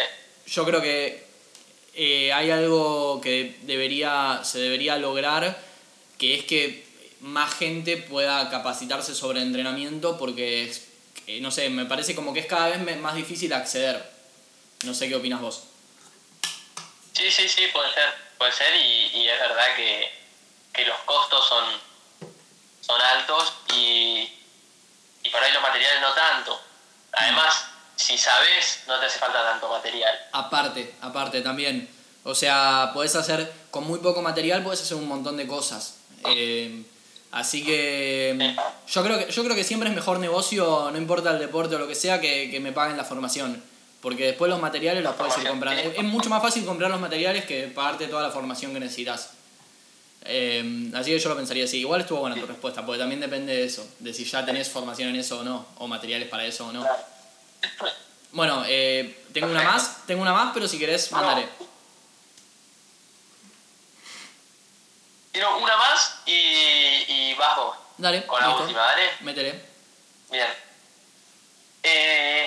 [0.47, 1.25] yo creo que
[1.95, 5.61] eh, hay algo que debería, se debería lograr,
[6.19, 6.85] que es que
[7.21, 10.73] más gente pueda capacitarse sobre entrenamiento porque
[11.27, 14.11] eh, no sé, me parece como que es cada vez más difícil acceder.
[14.85, 15.65] No sé qué opinas vos.
[17.13, 21.65] Sí, sí, sí, puede ser, puede ser y, es verdad que, los costos son,
[22.83, 24.31] son altos y,
[25.23, 26.61] y por ahí los materiales no tanto.
[27.13, 27.65] Además,
[27.97, 30.15] si sabes, no te hace falta tanto material.
[30.33, 31.89] Aparte, aparte también.
[32.25, 35.97] O sea, puedes hacer, con muy poco material puedes hacer un montón de cosas.
[36.27, 36.85] Eh,
[37.33, 38.55] Así que
[38.87, 41.79] yo creo que yo creo que siempre es mejor negocio, no importa el deporte o
[41.79, 43.63] lo que sea, que, que me paguen la formación.
[44.03, 45.81] Porque después los materiales los puedes ir comprando.
[45.81, 49.31] Es, mucho más fácil comprar los materiales que pagarte toda la formación que necesitas.
[50.25, 51.79] Eh, así que yo lo pensaría así.
[51.79, 55.09] Igual estuvo buena tu respuesta, porque también depende de eso, de si ya tenés formación
[55.09, 56.87] en eso o no, o materiales para eso o no.
[58.33, 61.49] Bueno, eh, tengo una más, tengo una más, pero si querés, mandaré.
[65.33, 67.77] Quiero una más y, y vos.
[67.97, 68.27] Dale.
[68.27, 69.11] Con la última, dale.
[69.21, 69.65] Métele.
[70.31, 70.49] Bien.
[71.83, 72.47] Eh,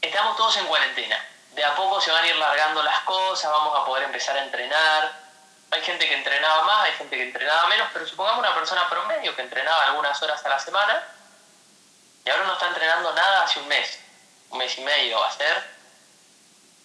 [0.00, 1.16] estamos todos en cuarentena.
[1.54, 4.44] De a poco se van a ir largando las cosas, vamos a poder empezar a
[4.44, 5.26] entrenar.
[5.76, 9.36] Hay gente que entrenaba más, hay gente que entrenaba menos, pero supongamos una persona promedio
[9.36, 11.06] que entrenaba algunas horas a la semana
[12.24, 14.00] y ahora no está entrenando nada hace un mes,
[14.48, 15.76] un mes y medio va a ser.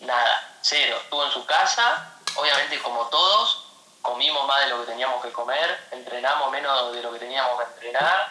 [0.01, 0.99] Nada, cero.
[1.01, 3.65] Estuvo en su casa, obviamente como todos,
[4.01, 7.73] comimos más de lo que teníamos que comer, entrenamos menos de lo que teníamos que
[7.73, 8.29] entrenar,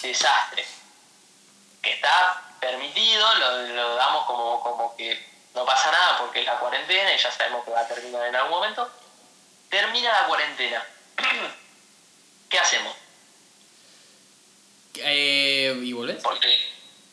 [0.00, 0.64] desastre.
[1.82, 7.12] Que está permitido, lo, damos como, como que no pasa nada porque es la cuarentena
[7.12, 8.88] y ya sabemos que va a terminar en algún momento.
[9.68, 10.84] Termina la cuarentena.
[12.48, 12.94] ¿Qué hacemos?
[14.94, 16.22] Eh, ¿Y volvés?
[16.22, 16.56] Porque,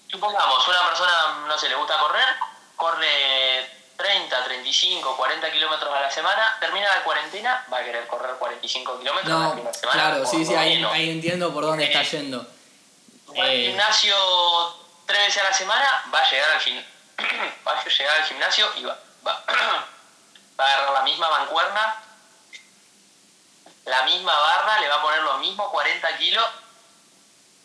[0.10, 2.28] supongamos, una persona, no sé, le gusta correr,
[2.76, 8.36] corre 30, 35, 40 kilómetros a la semana, termina la cuarentena, va a querer correr
[8.36, 9.99] 45 kilómetros no, la primera semana.
[9.99, 12.47] Claro, sí, sí, ahí, ahí, entiendo por dónde está eh, yendo.
[13.38, 14.16] Va al eh, gimnasio
[15.06, 16.62] tres veces a la semana, va a llegar al,
[17.68, 19.43] va a llegar al gimnasio y va, va,
[20.60, 22.03] va a agarrar la misma mancuerna
[23.86, 26.46] la misma barra, le va a poner los mismos 40 kilos.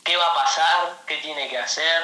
[0.04, 0.98] ¿Qué va a pasar?
[1.06, 2.02] ¿Qué tiene que hacer?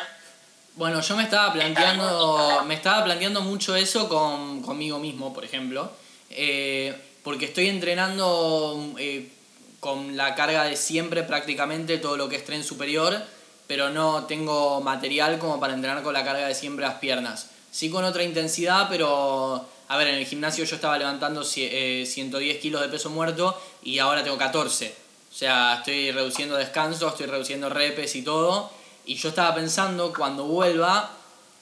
[0.77, 5.93] Bueno, yo me estaba planteando, me estaba planteando mucho eso con, conmigo mismo, por ejemplo,
[6.31, 9.31] eh, porque estoy entrenando eh,
[9.79, 13.23] con la carga de siempre prácticamente todo lo que es tren superior,
[13.69, 17.51] pero no tengo material como para entrenar con la carga de siempre las piernas.
[17.71, 22.59] Sí con otra intensidad, pero a ver, en el gimnasio yo estaba levantando 110 eh,
[22.61, 24.95] kilos de peso muerto y ahora tengo 14.
[25.31, 28.71] O sea, estoy reduciendo descanso, estoy reduciendo repes y todo.
[29.05, 31.11] Y yo estaba pensando cuando vuelva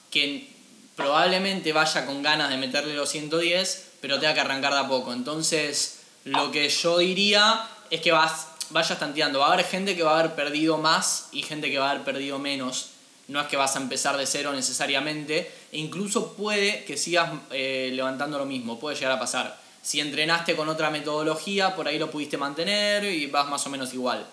[0.09, 0.47] que
[0.95, 5.11] probablemente vaya con ganas de meterle los 110, pero tenga que arrancar de a poco.
[5.11, 9.39] Entonces, lo que yo diría es que vas, vayas tanteando.
[9.39, 11.91] Va a haber gente que va a haber perdido más y gente que va a
[11.91, 12.89] haber perdido menos.
[13.27, 15.51] No es que vas a empezar de cero necesariamente.
[15.71, 18.79] E incluso puede que sigas eh, levantando lo mismo.
[18.79, 19.62] Puede llegar a pasar.
[19.83, 23.93] Si entrenaste con otra metodología, por ahí lo pudiste mantener y vas más o menos
[23.93, 24.25] igual.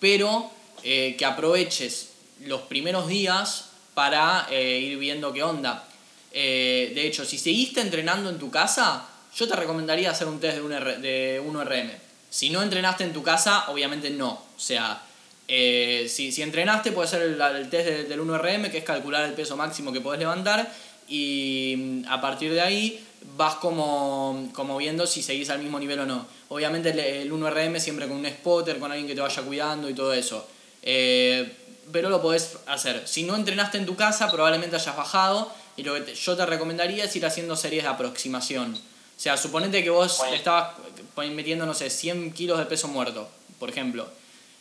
[0.00, 0.50] Pero
[0.82, 2.10] eh, que aproveches
[2.44, 5.84] los primeros días para eh, ir viendo qué onda.
[6.32, 10.56] Eh, de hecho, si seguiste entrenando en tu casa, yo te recomendaría hacer un test
[10.56, 11.90] de, un de 1RM.
[12.28, 14.30] Si no entrenaste en tu casa, obviamente no.
[14.30, 15.00] O sea,
[15.46, 19.92] si, si, entrenaste, puede ser el, test del 1RM, que es calcular el peso máximo
[19.92, 20.68] que puedes levantar.
[21.08, 26.00] Y mm, a partir de ahí vas como, como viendo si seguís al mismo nivel
[26.00, 26.26] o no.
[26.48, 30.12] Obviamente el, 1RM siempre con un spotter, con alguien que te vaya cuidando y todo
[30.12, 30.46] eso.
[30.82, 31.52] Eh,
[31.92, 33.06] pero lo podés hacer.
[33.06, 37.04] Si no entrenaste en tu casa, probablemente hayas bajado y lo que yo te recomendaría
[37.04, 38.74] es ir haciendo series de aproximación.
[38.74, 40.74] O sea, suponete que vos estabas
[41.16, 44.08] metiendo, no sé, 100 kilos de peso muerto, por ejemplo.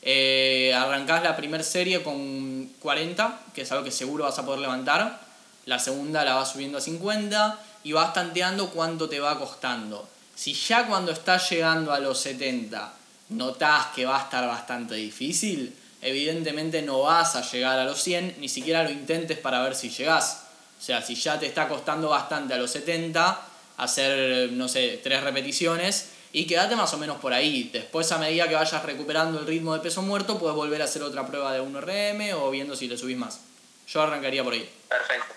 [0.02, 4.62] Eh, arrancás la primera serie con 40, que es algo que seguro vas a poder
[4.62, 5.20] levantar.
[5.66, 10.10] La segunda la vas subiendo a 50 y vas tanteando cuánto te va costando.
[10.36, 12.94] Si ya cuando estás llegando a los 70
[13.30, 18.36] notás que va a estar bastante difícil, evidentemente no vas a llegar a los 100,
[18.40, 20.48] ni siquiera lo intentes para ver si llegás.
[20.78, 23.42] O sea, si ya te está costando bastante a los 70,
[23.78, 27.70] hacer, no sé, tres repeticiones y quédate más o menos por ahí.
[27.72, 31.04] Después, a medida que vayas recuperando el ritmo de peso muerto, puedes volver a hacer
[31.04, 33.40] otra prueba de 1RM o viendo si le subís más.
[33.88, 34.70] Yo arrancaría por ahí.
[34.90, 35.34] Perfecto.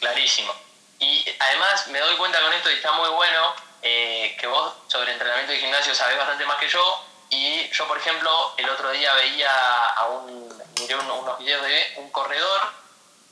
[0.00, 0.63] Clarísimo.
[1.04, 5.12] Y además me doy cuenta con esto y está muy bueno eh, que vos sobre
[5.12, 7.06] entrenamiento de gimnasio sabés bastante más que yo.
[7.30, 9.50] Y yo, por ejemplo, el otro día veía
[9.90, 12.84] a un, miré unos videos de un corredor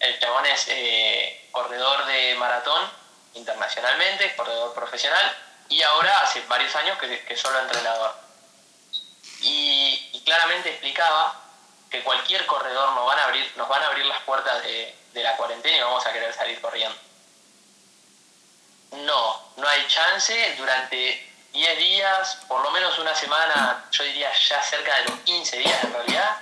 [0.03, 2.91] el chabón es eh, corredor de maratón
[3.35, 5.37] internacionalmente, corredor profesional,
[5.69, 8.13] y ahora hace varios años que, que solo entrenador.
[9.43, 11.41] Y, claramente explicaba
[11.91, 15.23] que cualquier corredor nos van a abrir, nos van a abrir las puertas de, de
[15.23, 16.97] la cuarentena y vamos a querer salir corriendo.
[18.93, 24.63] No, no hay chance durante 10 días, por lo menos una semana, yo diría ya
[24.63, 26.37] cerca de los 15 días en realidad,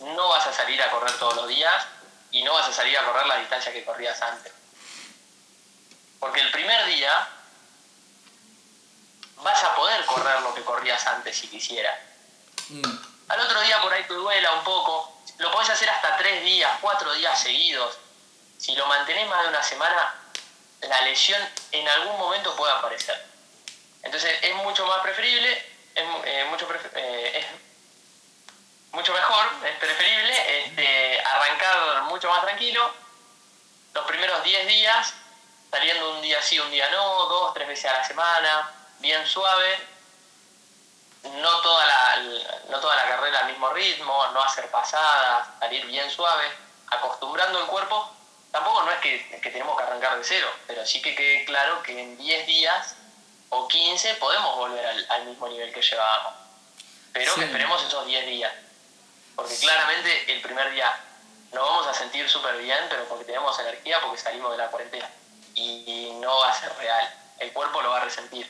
[0.00, 1.86] no vas a salir a correr todos los días,
[2.30, 4.52] y no vas a salir a correr la distancia que corrías antes.
[6.18, 7.28] Porque el primer día
[9.36, 11.98] vas a poder correr lo que corrías antes si quisieras.
[12.68, 12.82] Mm.
[13.28, 15.22] Al otro día por ahí te duela un poco.
[15.38, 17.98] Lo podés hacer hasta tres días, cuatro días seguidos.
[18.58, 20.14] Si lo mantenés más de una semana,
[20.82, 21.40] la lesión
[21.72, 23.26] en algún momento puede aparecer.
[24.02, 25.52] Entonces es mucho más preferible,
[25.94, 27.46] es, eh, mucho eh, es
[28.92, 32.90] mucho mejor, es preferible este, arrancar mucho más tranquilo,
[33.94, 35.14] los primeros 10 días,
[35.70, 39.78] saliendo un día sí, un día no, dos, tres veces a la semana, bien suave,
[41.22, 42.16] no toda la,
[42.70, 46.50] no toda la carrera al mismo ritmo, no hacer pasadas, salir bien suave,
[46.90, 48.16] acostumbrando el cuerpo.
[48.50, 52.00] Tampoco no es que, tenemos que arrancar de cero, pero sí que quede claro que
[52.00, 52.96] en 10 días
[53.48, 56.34] o 15 podemos volver al, mismo nivel que llevábamos.
[57.12, 58.52] Pero que esperemos esos 10 días.
[59.36, 60.92] Porque claramente el primer día
[61.52, 65.08] nos vamos a sentir súper bien, pero porque tenemos energía, porque salimos de la cuarentena.
[65.54, 67.14] Y, no va a ser real.
[67.38, 68.46] El cuerpo lo va a resentir.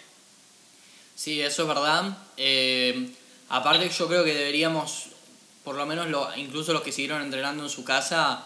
[1.14, 2.04] Sí, eso es verdad.
[2.36, 3.14] Eh,
[3.48, 5.10] aparte yo creo que deberíamos,
[5.62, 8.44] por lo menos lo, incluso los que siguieron entrenando en su casa,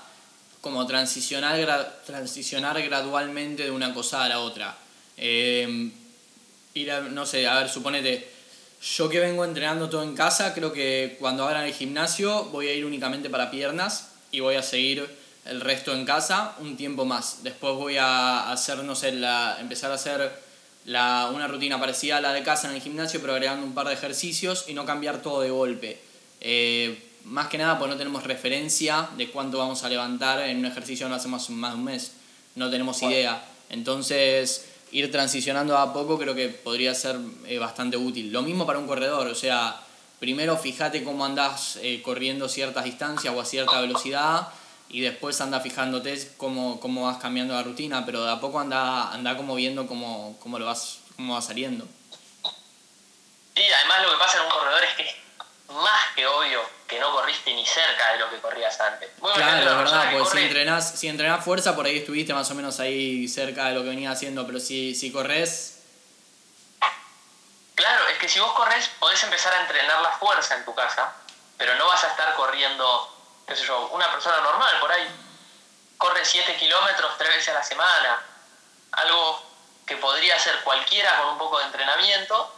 [0.64, 4.74] como transicionar, transicionar gradualmente de una cosa a la otra.
[5.18, 5.90] Eh,
[6.72, 8.26] ir no sé, a ver, suponete,
[8.96, 12.72] yo que vengo entrenando todo en casa, creo que cuando abran el gimnasio voy a
[12.72, 15.06] ir únicamente para piernas y voy a seguir
[15.44, 17.42] el resto en casa un tiempo más.
[17.42, 20.32] Después voy a hacer, no sé, la, empezar a hacer
[20.86, 23.88] la, una rutina parecida a la de casa en el gimnasio, pero agregando un par
[23.88, 26.00] de ejercicios y no cambiar todo de golpe.
[26.40, 30.66] Eh, más que nada, pues no tenemos referencia de cuánto vamos a levantar en un
[30.66, 32.12] ejercicio no hacemos más de un mes.
[32.54, 33.44] No tenemos idea.
[33.70, 37.16] Entonces, ir transicionando a poco creo que podría ser
[37.46, 38.32] eh, bastante útil.
[38.32, 39.80] Lo mismo para un corredor, o sea,
[40.20, 44.48] primero fíjate cómo andás eh, corriendo ciertas distancias o a cierta velocidad
[44.88, 49.12] y después anda fijándote cómo, cómo vas cambiando la rutina, pero de a poco anda,
[49.12, 51.86] anda como viendo cómo, cómo lo vas, cómo va saliendo.
[53.56, 55.23] Sí, además lo que pasa en un corredor es que
[55.74, 59.10] más que obvio que no corriste ni cerca de lo que corrías antes.
[59.20, 62.78] claro, es verdad, porque si entrenás, si entrenás fuerza, por ahí estuviste más o menos
[62.80, 65.82] ahí cerca de lo que venía haciendo, pero si, si corres...
[67.74, 71.12] Claro, es que si vos corres podés empezar a entrenar la fuerza en tu casa,
[71.56, 75.08] pero no vas a estar corriendo, qué sé yo, una persona normal por ahí
[75.96, 78.22] corre 7 kilómetros tres veces a la semana,
[78.92, 79.42] algo
[79.86, 82.54] que podría hacer cualquiera con un poco de entrenamiento,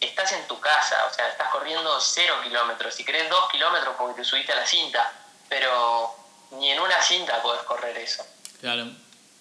[0.00, 4.22] estás en tu casa, o sea, estás corriendo 0 kilómetros, si querés 2 kilómetros porque
[4.22, 5.12] te subiste a la cinta,
[5.48, 6.14] pero
[6.52, 8.24] ni en una cinta podés correr eso.
[8.60, 8.86] Claro.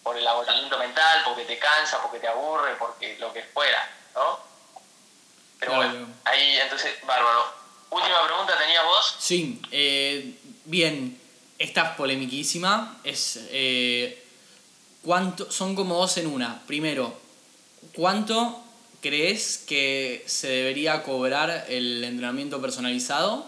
[0.03, 4.39] Por el agotamiento mental, porque te cansa, porque te aburre, porque lo que fuera, ¿no?
[5.59, 7.59] Pero bueno, ahí entonces, bárbaro.
[7.89, 9.15] Última pregunta, ¿tenías vos?
[9.19, 11.19] Sí, eh, bien,
[11.57, 13.39] esta es polemiquísima, es...
[13.49, 14.25] Eh,
[15.03, 16.61] ¿cuánto, son como dos en una.
[16.65, 17.19] Primero,
[17.93, 18.63] ¿cuánto
[19.01, 23.45] crees que se debería cobrar el entrenamiento personalizado?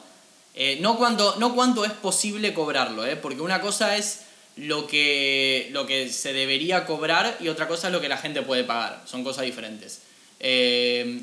[0.54, 3.16] Eh, no, cuánto, no cuánto es posible cobrarlo, ¿eh?
[3.16, 4.22] porque una cosa es
[4.58, 8.42] lo que, lo que se debería cobrar y otra cosa es lo que la gente
[8.42, 9.04] puede pagar.
[9.06, 10.02] Son cosas diferentes.
[10.40, 11.22] Eh,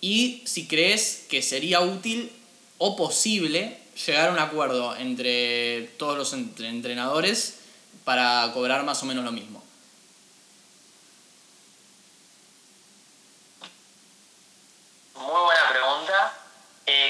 [0.00, 2.30] y si crees que sería útil
[2.78, 3.76] o posible
[4.06, 7.56] llegar a un acuerdo entre todos los entrenadores
[8.04, 9.65] para cobrar más o menos lo mismo.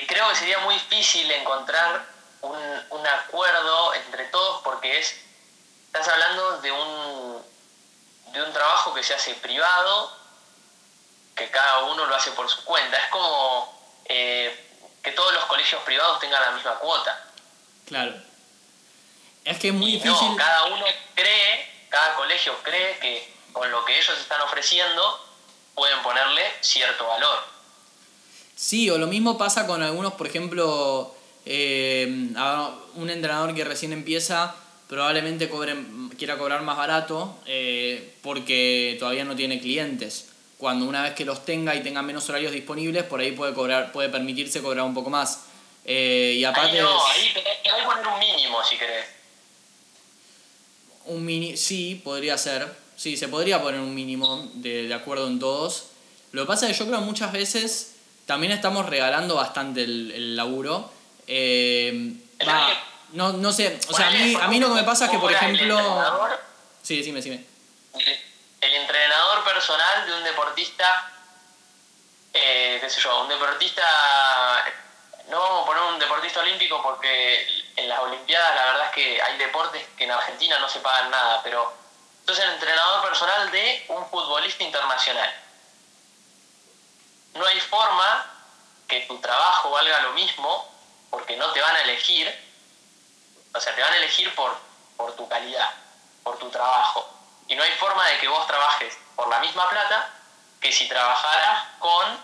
[0.06, 2.06] Creo que sería muy difícil encontrar
[2.40, 2.56] un,
[2.90, 5.16] un, acuerdo entre todos porque es,
[5.86, 7.42] estás hablando de un,
[8.32, 10.16] de un trabajo que se hace privado,
[11.34, 12.96] que cada uno lo hace por su cuenta.
[12.96, 14.68] Es como eh,
[15.02, 17.24] que todos los colegios privados tengan la misma cuota.
[17.86, 18.14] Claro.
[19.44, 20.30] Es que es muy difícil.
[20.30, 20.84] No, cada uno
[21.14, 25.24] cree, cada colegio cree que con lo que ellos están ofreciendo
[25.74, 27.55] pueden ponerle cierto valor.
[28.56, 32.06] Sí, o lo mismo pasa con algunos, por ejemplo, eh,
[32.94, 34.56] un entrenador que recién empieza
[34.88, 35.76] probablemente cobre,
[36.16, 40.30] quiera cobrar más barato eh, porque todavía no tiene clientes.
[40.56, 43.92] Cuando una vez que los tenga y tenga menos horarios disponibles, por ahí puede cobrar,
[43.92, 45.44] puede permitirse cobrar un poco más.
[45.84, 46.78] Eh, y aparte.
[46.78, 49.04] Ahí no, ahí hay que poner un mínimo si querés.
[51.04, 52.74] Un mini, sí, podría ser.
[52.96, 55.88] Sí, se podría poner un mínimo de, de acuerdo en todos.
[56.32, 57.95] Lo que pasa es que yo creo muchas veces
[58.26, 60.92] también estamos regalando bastante el, el laburo.
[61.26, 62.12] Eh,
[63.12, 65.18] no, no sé, o sea, a mí, a mí lo que me pasa es que,
[65.18, 66.38] por ejemplo...
[66.82, 67.44] Sí, decime, decime.
[68.60, 71.10] El entrenador personal de un deportista,
[72.32, 73.82] eh, qué sé yo, un deportista,
[75.30, 79.22] no vamos a poner un deportista olímpico porque en las Olimpiadas la verdad es que
[79.22, 81.72] hay deportes que en Argentina no se pagan nada, pero
[82.20, 85.32] entonces el entrenador personal de un futbolista internacional
[87.36, 88.26] no hay forma
[88.88, 90.72] que tu trabajo valga lo mismo
[91.10, 92.32] porque no te van a elegir,
[93.54, 94.56] o sea, te van a elegir por,
[94.96, 95.72] por tu calidad,
[96.22, 97.08] por tu trabajo.
[97.48, 100.10] Y no hay forma de que vos trabajes por la misma plata
[100.60, 102.18] que si trabajaras con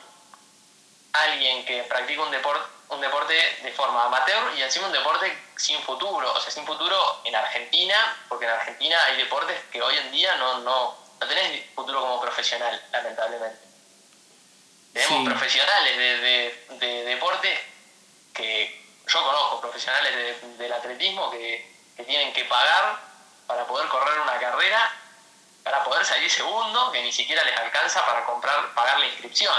[1.12, 5.80] alguien que practica un deporte, un deporte de forma amateur y encima un deporte sin
[5.82, 10.10] futuro, o sea, sin futuro en Argentina, porque en Argentina hay deportes que hoy en
[10.12, 13.61] día no, no, no tenés futuro como profesional, lamentablemente.
[14.92, 17.58] Tenemos profesionales de, de, deportes
[18.34, 21.70] que yo conozco, profesionales del atletismo que,
[22.06, 22.98] tienen que pagar
[23.46, 24.90] para poder correr una carrera,
[25.62, 29.56] para poder salir segundo, que ni siquiera les alcanza para comprar, pagar la inscripción.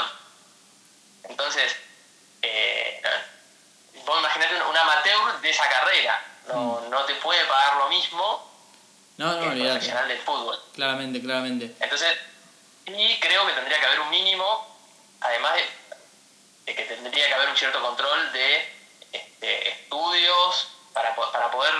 [1.23, 1.73] Entonces,
[2.41, 3.01] eh,
[4.05, 6.89] vos imaginate un amateur de esa carrera, no, mm.
[6.89, 8.51] no te puede pagar lo mismo
[9.17, 10.59] no, no, que el profesional del fútbol.
[10.73, 11.75] Claramente, claramente.
[11.79, 12.17] Entonces,
[12.87, 14.72] y creo que tendría que haber un mínimo
[15.23, 15.53] además
[16.65, 18.65] de, que tendría que haber un cierto control de
[19.11, 21.73] este, estudios para, para poder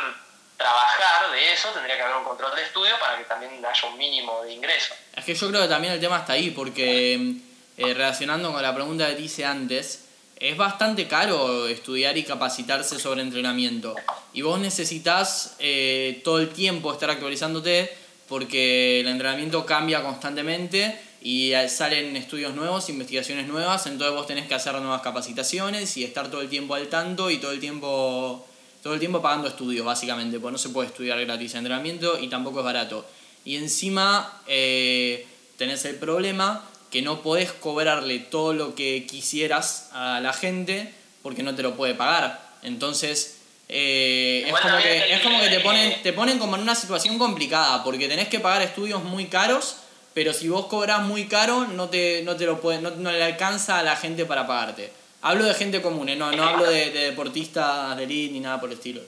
[0.57, 3.97] trabajar de eso, tendría que haber un control de estudio para que también haya un
[3.97, 4.93] mínimo de ingreso.
[5.15, 7.35] Es que yo creo que también el tema está ahí, porque
[7.77, 10.05] eh, relacionando con la pregunta que te hice antes,
[10.37, 13.95] es bastante caro estudiar y capacitarse sobre entrenamiento.
[14.33, 17.95] Y vos necesitas eh, todo el tiempo estar actualizándote
[18.27, 24.55] porque el entrenamiento cambia constantemente y salen estudios nuevos, investigaciones nuevas, entonces vos tenés que
[24.55, 28.45] hacer nuevas capacitaciones y estar todo el tiempo al tanto y todo el tiempo
[28.83, 32.59] todo el tiempo pagando estudios básicamente, porque no se puede estudiar gratis entrenamiento y tampoco
[32.59, 33.05] es barato.
[33.45, 35.25] Y encima eh,
[35.57, 41.43] tenés el problema que no podés cobrarle todo lo que quisieras a la gente porque
[41.43, 42.41] no te lo puede pagar.
[42.61, 43.37] Entonces,
[43.69, 47.17] eh, es, como que, es como que te ponen, te ponen como en una situación
[47.17, 49.77] complicada porque tenés que pagar estudios muy caros,
[50.13, 53.23] pero si vos cobras muy caro, no te, no te lo puede, no, no le
[53.23, 54.93] alcanza a la gente para pagarte.
[55.21, 56.15] Hablo de gente común, ¿eh?
[56.15, 59.01] no, no hablo de, de deportistas de elite ni nada por el estilo.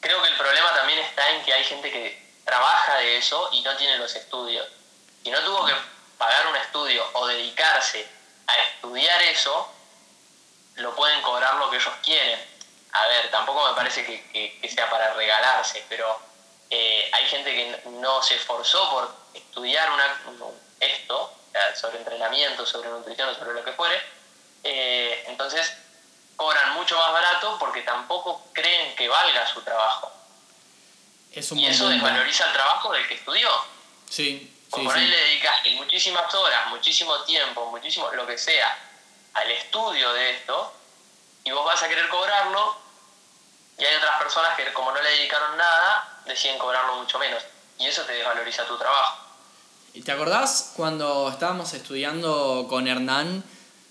[0.00, 3.62] Creo que el problema también está en que hay gente que trabaja de eso y
[3.62, 4.66] no tiene los estudios.
[5.22, 5.72] Si no tuvo que
[6.18, 8.06] pagar un estudio o dedicarse
[8.46, 9.72] a estudiar eso,
[10.76, 12.38] lo pueden cobrar lo que ellos quieren.
[12.92, 16.18] A ver, tampoco me parece que, que, sea para regalarse, pero
[16.70, 20.06] eh, hay gente que no se esforzó por estudiar una,
[20.80, 21.32] esto,
[21.80, 24.00] sobre entrenamiento, sobre nutrición, sobre lo que fuere,
[24.64, 25.76] eh, entonces
[26.36, 30.10] cobran mucho más barato porque tampoco creen que valga su trabajo.
[31.30, 33.48] y eso desvaloriza el trabajo del que estudió.
[34.08, 34.52] Sí.
[34.74, 38.76] sí por ahí le dedicaste muchísimas horas, muchísimo tiempo, muchísimo, lo que sea,
[39.34, 40.74] al estudio de esto,
[41.44, 42.76] y vos vas a querer cobrarlo,
[43.78, 47.42] y hay otras personas que como no le dedicaron nada, deciden cobrarlo mucho menos.
[47.78, 49.18] Y eso te desvaloriza tu trabajo.
[49.94, 53.44] ¿Y te acordás cuando estábamos estudiando con Hernán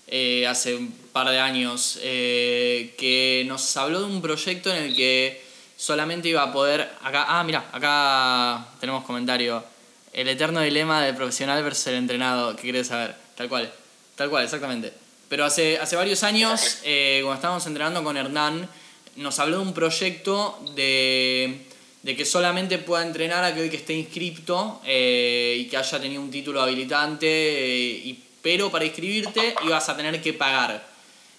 [0.06, 4.94] eh, hace un par de años, eh, que nos habló de un proyecto en el
[4.94, 5.42] que
[5.76, 6.82] solamente iba a poder.
[7.02, 9.64] Acá, ah, mira, acá tenemos comentario.
[10.12, 12.54] El eterno dilema del profesional versus el entrenado.
[12.54, 13.16] ¿Qué querés saber?
[13.34, 13.72] Tal cual.
[14.14, 14.92] Tal cual, exactamente.
[15.28, 18.68] Pero hace, hace varios años, eh, cuando estábamos entrenando con Hernán,
[19.16, 21.66] nos habló de un proyecto de,
[22.04, 26.60] de que solamente pueda entrenar aquel que esté inscripto y que haya tenido un título
[26.62, 27.26] habilitante
[28.04, 30.86] y pero para inscribirte ibas a tener que pagar.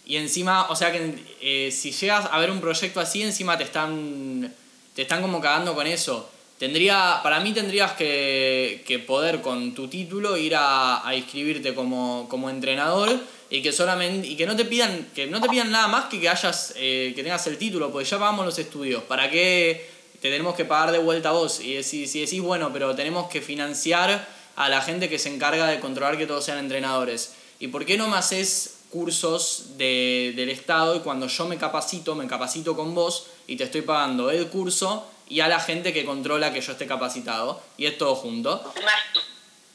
[0.08, 3.64] Y encima, o sea que eh, si llegas a ver un proyecto así, encima te
[3.64, 4.52] están,
[4.96, 6.28] te están como cagando con eso.
[6.58, 12.26] Tendría, para mí tendrías que, que poder con tu título ir a, a inscribirte como,
[12.28, 13.20] como entrenador
[13.52, 16.20] y que solamente y que no te pidan que no te pidan nada más que
[16.20, 19.88] que hayas eh, que tengas el título porque ya pagamos los estudios para qué
[20.26, 23.30] te tenemos que pagar de vuelta a vos y si, si decís bueno pero tenemos
[23.30, 27.36] que financiar a la gente que se encarga de controlar que todos sean entrenadores.
[27.60, 32.16] ¿Y por qué no me haces cursos de, del Estado y cuando yo me capacito,
[32.16, 36.04] me capacito con vos y te estoy pagando el curso y a la gente que
[36.06, 38.64] controla que yo esté capacitado y es todo junto?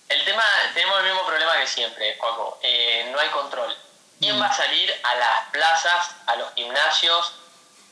[0.09, 0.43] El tema,
[0.75, 3.73] tenemos el mismo problema que siempre, Juaco, eh, no hay control.
[4.19, 4.43] ¿Quién mm.
[4.43, 7.35] va a salir a las plazas, a los gimnasios,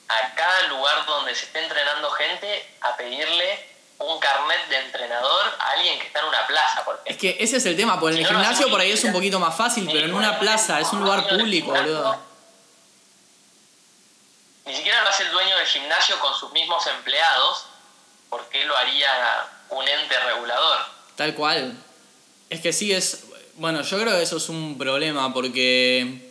[0.09, 5.71] a cada lugar donde se esté entrenando gente a pedirle un carnet de entrenador a
[5.73, 6.85] alguien que está en una plaza.
[6.85, 9.13] Porque es que ese es el tema, porque en el gimnasio por ahí es un
[9.13, 12.19] poquito más fácil, pero en una plaza es un lugar público, boludo.
[14.67, 17.67] Ni siquiera lo hace el dueño del gimnasio con sus mismos empleados,
[18.29, 19.09] ¿por qué lo haría
[19.71, 20.79] un ente regulador?
[21.17, 21.75] Tal cual.
[22.51, 23.25] Es que sí es...
[23.55, 26.28] Bueno, yo creo que eso es un problema porque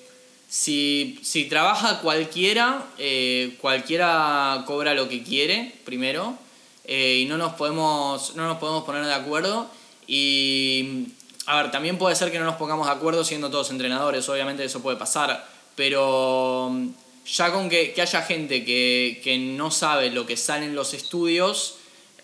[0.47, 6.37] si, si trabaja cualquiera, eh, cualquiera cobra lo que quiere, primero.
[6.85, 9.69] Eh, y no nos, podemos, no nos podemos poner de acuerdo.
[10.07, 11.07] Y,
[11.45, 14.63] a ver, también puede ser que no nos pongamos de acuerdo siendo todos entrenadores, obviamente
[14.63, 16.87] eso puede pasar, pero mm,
[17.25, 21.75] ya con que, haya gente que, no sabe lo que sale en los estudios,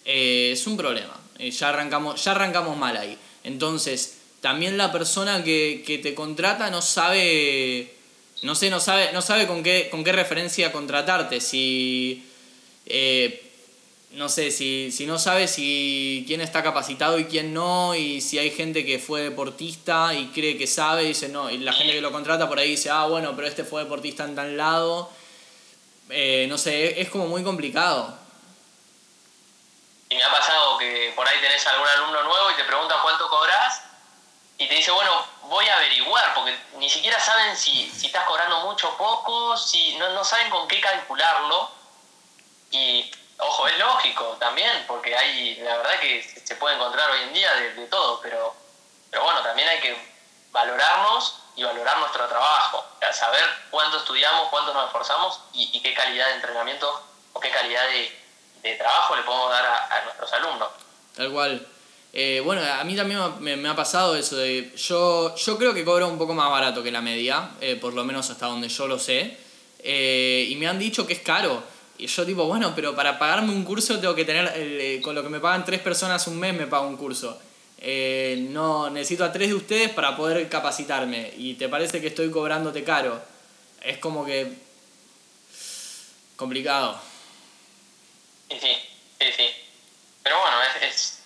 [0.05, 1.19] eh, es un problema.
[1.39, 3.17] Ya, arrancamos, ya arrancamos mal ahí.
[3.43, 7.93] Entonces, también la persona que, te contrata no sabe,
[8.43, 11.41] no sé, no sabe, no sabe con, qué, con qué referencia contratarte.
[11.41, 12.29] Si
[14.13, 18.37] no sé, si, si no sabes si quién está capacitado y quién no, y si
[18.37, 21.93] hay gente que fue deportista y cree que sabe, y dice no, y la gente
[21.93, 25.09] que lo contrata por ahí dice, ah, bueno, pero este fue deportista en tal lado.
[26.09, 28.15] Eh, no sé, es como muy complicado.
[30.09, 33.27] Y me ha pasado que por ahí tenés algún alumno nuevo y te pregunta cuánto
[33.29, 33.81] cobras
[34.59, 38.61] y te dice, bueno, voy a averiguar, porque ni siquiera saben si, si estás cobrando
[38.61, 41.71] mucho o poco, si no, no saben con qué calcularlo.
[42.71, 43.11] Y
[43.45, 47.53] Ojo, es lógico también, porque hay, la verdad que se puede encontrar hoy en día
[47.55, 48.55] de, todo, pero,
[49.09, 49.97] pero bueno, también hay que
[50.51, 56.35] valorarnos y valorar nuestro trabajo, saber cuánto estudiamos, cuánto nos esforzamos y, qué calidad de
[56.35, 60.69] entrenamiento o qué calidad de, trabajo le podemos dar a, nuestros alumnos.
[61.15, 61.67] Tal cual.
[62.15, 64.71] Eh, bueno, a mí también me, ha pasado eso de.
[64.77, 68.05] Yo, yo creo que cobro un poco más barato que la media, eh, por lo
[68.05, 69.35] menos hasta donde yo lo sé.
[69.79, 71.63] Eh, y me han dicho que es caro.
[71.97, 75.29] Y yo tipo, bueno, pero para pagarme un curso tengo que tener, con lo que
[75.29, 77.39] me pagan tres personas un mes me pago un curso.
[78.49, 81.33] No, necesito a tres de ustedes para poder capacitarme.
[81.37, 83.19] Y te parece que estoy cobrándote caro.
[83.81, 84.53] Es como que...
[86.35, 86.99] complicado.
[88.49, 89.45] Sí, sí, sí.
[90.23, 90.57] Pero bueno,
[90.87, 91.22] es,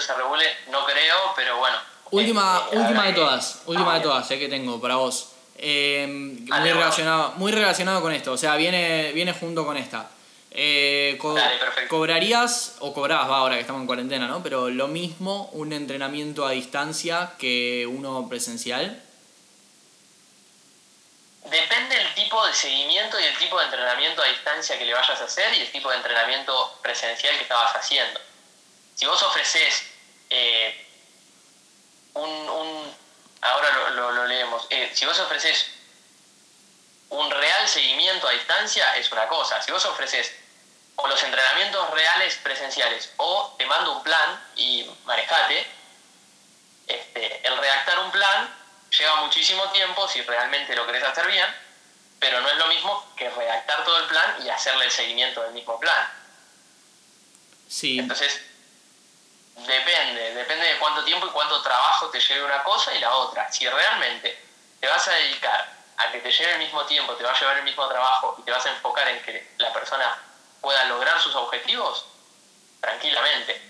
[0.00, 1.76] se regule, no creo, pero bueno.
[2.10, 4.96] Última, este, última habrá de que- todas, última de Ah, todas, sé que tengo para
[4.96, 5.30] vos.
[5.58, 10.10] Eh, muy, relacionado, muy relacionado con esto, o sea, viene, viene junto con esta.
[10.50, 11.58] Eh, co- Dale.
[11.88, 14.42] ¿Cobrarías, o cobrabas, va, ahora que estamos en cuarentena, ¿no?
[14.42, 19.02] Pero lo mismo un entrenamiento a distancia que uno presencial.
[21.44, 25.20] Depende del tipo de seguimiento y el tipo de entrenamiento a distancia que le vayas
[25.20, 28.18] a hacer y el tipo de entrenamiento presencial que estabas haciendo.
[28.96, 29.84] Si vos ofreces
[30.30, 30.86] eh,
[32.14, 33.06] un, un-
[33.42, 34.66] Ahora lo, lo- lo leemos.
[34.70, 35.66] Eh, si vos ofreces
[37.10, 39.62] un real seguimiento a distancia es una cosa.
[39.62, 40.32] Si vos ofreces
[40.96, 45.66] o los entrenamientos reales presenciales o te mando un plan y manejate,
[46.88, 48.52] este, el redactar un plan
[48.98, 51.46] lleva muchísimo tiempo si realmente lo querés hacer bien,
[52.18, 55.52] pero no es lo mismo que redactar todo el plan y hacerle el seguimiento del
[55.52, 56.08] mismo plan.
[57.68, 58.40] Sí, Entonces,
[59.56, 63.50] depende, depende de cuánto tiempo y cuánto trabajo te lleve una cosa y la otra.
[63.50, 64.38] Si realmente
[64.80, 67.58] te vas a dedicar a que te lleve el mismo tiempo, te va a llevar
[67.58, 70.18] el mismo trabajo y te vas a enfocar en que la persona
[70.60, 72.04] pueda lograr sus objetivos,
[72.80, 73.62] tranquilamente.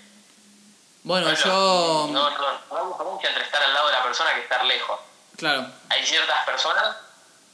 [1.03, 2.07] bueno, No lo- yo...
[2.11, 4.99] No, no, no diferencia entre estar al lado de la persona que estar lejos.
[5.37, 6.95] Claro, Hay ciertas personas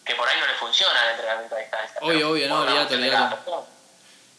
[0.05, 1.97] que por ahí no les funciona el entrenamiento a distancia.
[2.01, 3.35] Obvio, obvio, no, olvídate, olvídate.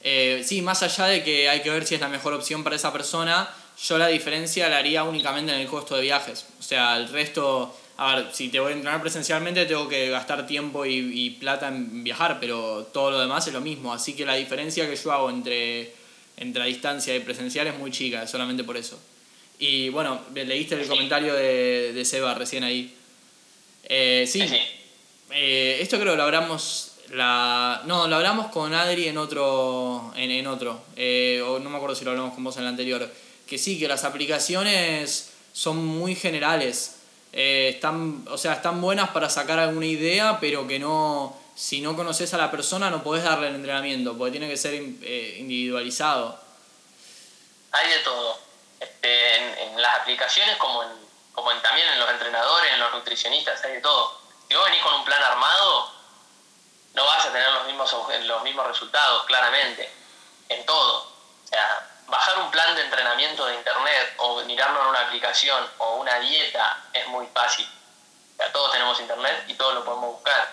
[0.07, 2.77] Eh, sí, más allá de que hay que ver si es la mejor opción para
[2.77, 3.49] esa persona,
[3.83, 6.47] yo la diferencia la haría únicamente en el costo de viajes.
[6.59, 10.47] O sea, el resto, a ver, si te voy a entrenar presencialmente tengo que gastar
[10.47, 13.93] tiempo y, y plata en viajar, pero todo lo demás es lo mismo.
[13.93, 15.93] Así que la diferencia que yo hago entre,
[16.37, 18.99] entre a distancia y presencial es muy chica, solamente por eso.
[19.59, 20.89] Y bueno, leíste el Sí.
[20.89, 22.93] comentario de, de Seba recién ahí.
[23.85, 24.57] Eh, Sí, sí.
[25.33, 26.91] eh, esto creo que lo hablamos.
[27.13, 30.13] La, no, lo hablamos con Adri en otro.
[30.17, 30.83] En, en otro.
[30.97, 33.09] Eh, o no me acuerdo si lo hablamos con vos en el anterior.
[33.47, 36.97] Que sí, que las aplicaciones son muy generales.
[37.33, 41.41] Eh, están, o sea, están buenas para sacar alguna idea, pero que no.
[41.57, 44.75] Si no conoces a la persona, no podés darle el entrenamiento, porque tiene que ser
[44.75, 46.41] eh, individualizado.
[47.71, 48.39] Hay de todo.
[48.81, 50.89] Este, en, en las aplicaciones como, en,
[51.33, 54.19] como en, también en los entrenadores, en los nutricionistas, hay de todo.
[54.49, 55.93] Si vos venís con un plan armado,
[56.95, 57.95] no vas a tener los mismos,
[58.27, 59.89] los mismos resultados, claramente,
[60.49, 61.03] en todo.
[61.45, 65.97] O sea, bajar un plan de entrenamiento de internet o mirarlo en una aplicación o
[65.97, 67.67] una dieta es muy fácil.
[67.67, 70.53] O sea, todos tenemos internet y todos lo podemos buscar.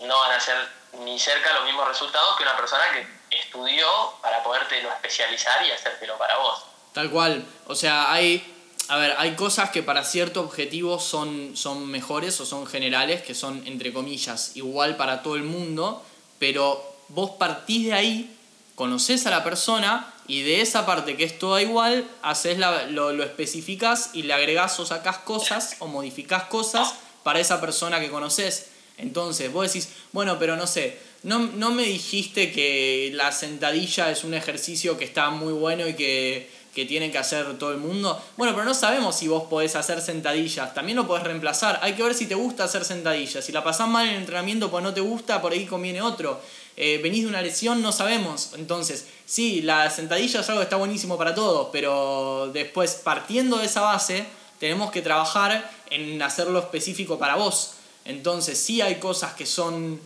[0.00, 0.56] No van a ser
[1.04, 3.86] ni cerca los mismos resultados que una persona que estudió
[4.22, 6.64] para podértelo especializar y hacértelo para vos.
[6.92, 7.44] Tal cual.
[7.66, 8.56] O sea, hay.
[8.88, 13.36] A ver, hay cosas que para cierto objetivo son, son mejores o son generales, que
[13.36, 16.04] son, entre comillas, igual para todo el mundo,
[16.40, 18.39] pero vos partís de ahí,
[18.84, 23.12] conoces a la persona y de esa parte que es toda igual, haces la- lo,
[23.12, 28.08] lo especificás y le agregás o sacás cosas o modificás cosas para esa persona que
[28.08, 28.68] conoces.
[28.96, 34.24] Entonces, vos decís, bueno, pero no sé, no, no me dijiste que la sentadilla es
[34.24, 38.18] un ejercicio que está muy bueno y que, que tiene que hacer todo el mundo.
[38.38, 41.80] Bueno, pero no sabemos si vos podés hacer sentadillas, también lo podés reemplazar.
[41.82, 43.44] Hay que ver si te gusta hacer sentadillas.
[43.44, 46.40] Si la pasás mal en el entrenamiento pues no te gusta, por ahí conviene otro.
[46.76, 48.52] Eh, venís de una lesión, no sabemos.
[48.54, 53.66] Entonces, sí, la sentadilla es algo que está buenísimo para todos, pero después, partiendo de
[53.66, 54.24] esa base,
[54.58, 57.72] tenemos que trabajar en hacerlo específico para vos.
[58.04, 60.00] Entonces, sí hay cosas que son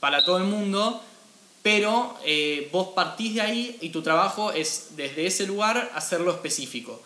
[0.00, 1.02] para todo el mundo,
[1.62, 7.02] pero eh, vos partís de ahí y tu trabajo es desde ese lugar hacerlo específico.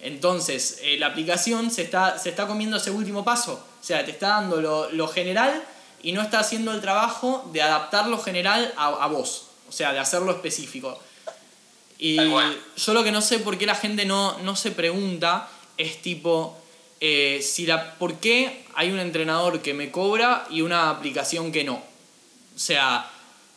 [0.00, 3.54] Entonces, eh, la aplicación se está, se está comiendo ese último paso.
[3.54, 5.64] O sea, te está dando lo, lo general
[6.04, 9.46] y no está haciendo el trabajo de adaptar lo general a, a vos.
[9.68, 11.00] O sea, de hacerlo específico.
[11.98, 15.48] Y yo lo que no sé por qué la gente no, no se pregunta
[15.78, 16.56] es tipo,
[17.00, 21.64] eh, si la, ¿por qué hay un entrenador que me cobra y una aplicación que
[21.64, 21.74] no?
[21.74, 23.10] O sea,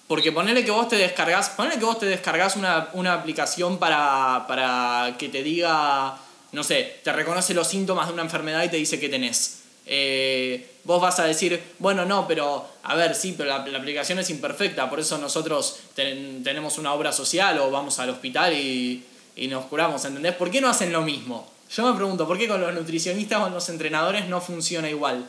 [0.08, 4.46] porque ponele que vos te descargas, ponele que vos te descargas una, una aplicación para,
[4.48, 6.18] para que te diga,
[6.54, 9.57] no sé, te reconoce los síntomas de una enfermedad y te dice que tenés.
[9.90, 14.30] Eh, vos vas a decir, bueno, no, pero a ver, sí, pero la, aplicación es
[14.30, 19.04] imperfecta, por eso nosotros ten- tenemos una obra social o vamos al hospital y,
[19.36, 20.36] y nos curamos, ¿entendés?
[20.36, 21.50] ¿Por qué no hacen lo mismo?
[21.74, 25.26] Yo me pregunto, ¿por qué con los nutricionistas o con los entrenadores no funciona igual?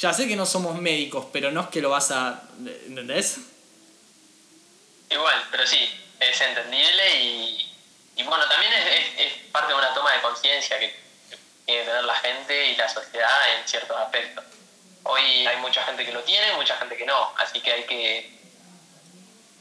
[0.00, 2.42] Ya sé que no somos médicos, pero no es que lo vas a...
[2.86, 3.36] ¿Entendés?
[5.10, 5.78] Igual, pero sí,
[6.18, 7.72] es entendible y,
[8.16, 10.92] y bueno, también es- es parte de una toma de conciencia que,
[11.66, 14.44] tiene que tener la gente y la sociedad en ciertos aspectos.
[15.04, 18.30] Hoy hay mucha gente que lo tiene, mucha gente que no, así que hay que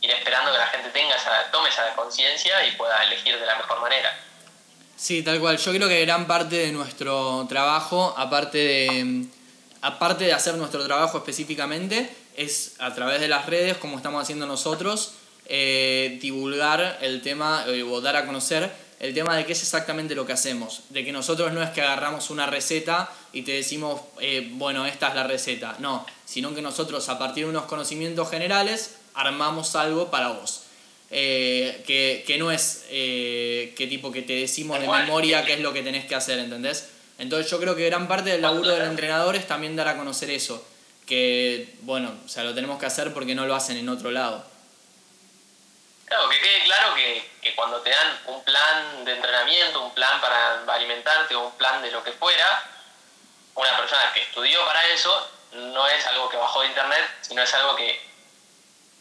[0.02, 3.56] ir esperando que la gente tenga esa, tome esa conciencia y pueda elegir de la
[3.56, 4.18] mejor manera.
[4.96, 5.58] Sí, tal cual.
[5.58, 9.26] Yo creo que gran parte de nuestro trabajo, aparte de,
[9.82, 14.46] aparte de hacer nuestro trabajo específicamente, es a través de las redes, como estamos haciendo
[14.46, 18.72] nosotros, eh, divulgar el tema eh, o dar a conocer
[19.04, 20.84] el tema de qué es exactamente lo que hacemos.
[20.90, 25.10] De que nosotros no es que agarramos una receta y te decimos, eh, bueno, esta
[25.10, 25.76] es la receta.
[25.80, 30.62] No, sino que nosotros a partir de unos conocimientos generales armamos algo para vos.
[31.10, 35.84] que, que, no es que tipo que te decimos de memoria qué es lo que
[35.84, 36.88] tenés que hacer, ¿entendés?
[37.20, 40.30] Entonces yo creo que gran parte del laburo del entrenador es también dar a conocer
[40.30, 40.66] eso.
[41.06, 44.53] Que, bueno, o sea, lo tenemos que hacer porque no lo hacen en otro lado.
[46.14, 50.22] Claro, que quede claro que, que, cuando te dan un plan de entrenamiento, un plan
[50.22, 52.64] para alimentarte o un plan de lo que fuera,
[53.56, 57.52] una persona que estudió para eso no es algo que bajó de internet, sino es
[57.56, 58.00] algo que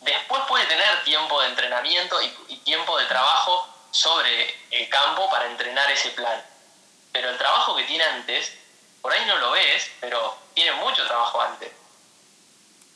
[0.00, 5.44] después puede tener tiempo de entrenamiento y, y tiempo de trabajo sobre el campo para
[5.48, 6.42] entrenar ese plan.
[7.12, 8.54] Pero el trabajo que tiene antes,
[9.02, 11.72] por ahí no lo ves, pero tiene mucho trabajo antes.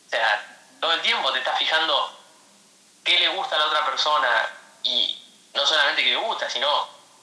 [0.07, 2.16] O sea, todo el tiempo te estás fijando
[3.07, 4.28] qué le gusta a la otra persona
[4.82, 5.16] y
[5.54, 6.68] no solamente qué le gusta, sino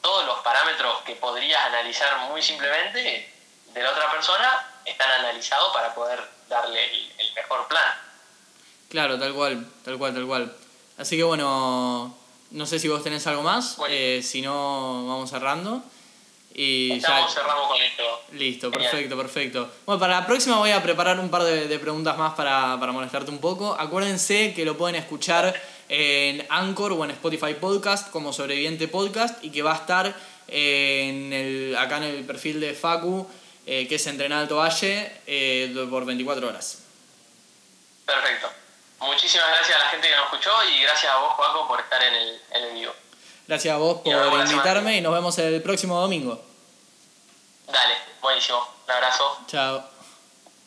[0.02, 3.32] todos los parámetros que podrías analizar muy simplemente
[3.74, 6.20] de la otra persona están analizados para poder
[6.50, 6.84] darle
[7.20, 7.84] el, mejor plan.
[8.90, 10.56] Claro, tal cual, tal cual, tal cual.
[10.98, 12.16] Así que bueno,
[12.52, 15.84] no sé si vos tenés algo más, eh, si no vamos cerrando.
[16.54, 17.28] Y ya...
[17.28, 18.22] cerramos con esto.
[18.34, 19.72] Listo, perfecto, perfecto.
[19.86, 23.32] Bueno, para la próxima voy a preparar un par de, preguntas más para, para, molestarte
[23.32, 23.76] un poco.
[23.80, 25.60] Acuérdense que lo pueden escuchar
[25.96, 30.16] en Anchor o en Spotify Podcast como Sobreviviente Podcast y que va a estar
[30.48, 33.30] en el, acá en el perfil de Facu,
[33.68, 36.80] eh, que es Entrenar Alto Valle, eh, por 24 horas.
[38.08, 38.50] Perfecto.
[39.02, 42.02] Muchísimas gracias a la gente que nos escuchó y gracias a vos, Facu, por estar
[42.02, 42.94] en el, en el vivo.
[43.48, 46.44] Gracias a vos por invitarme y nos vemos el próximo domingo.
[47.68, 48.68] Dale, buenísimo.
[48.88, 49.38] Un abrazo.
[49.46, 49.93] Chao.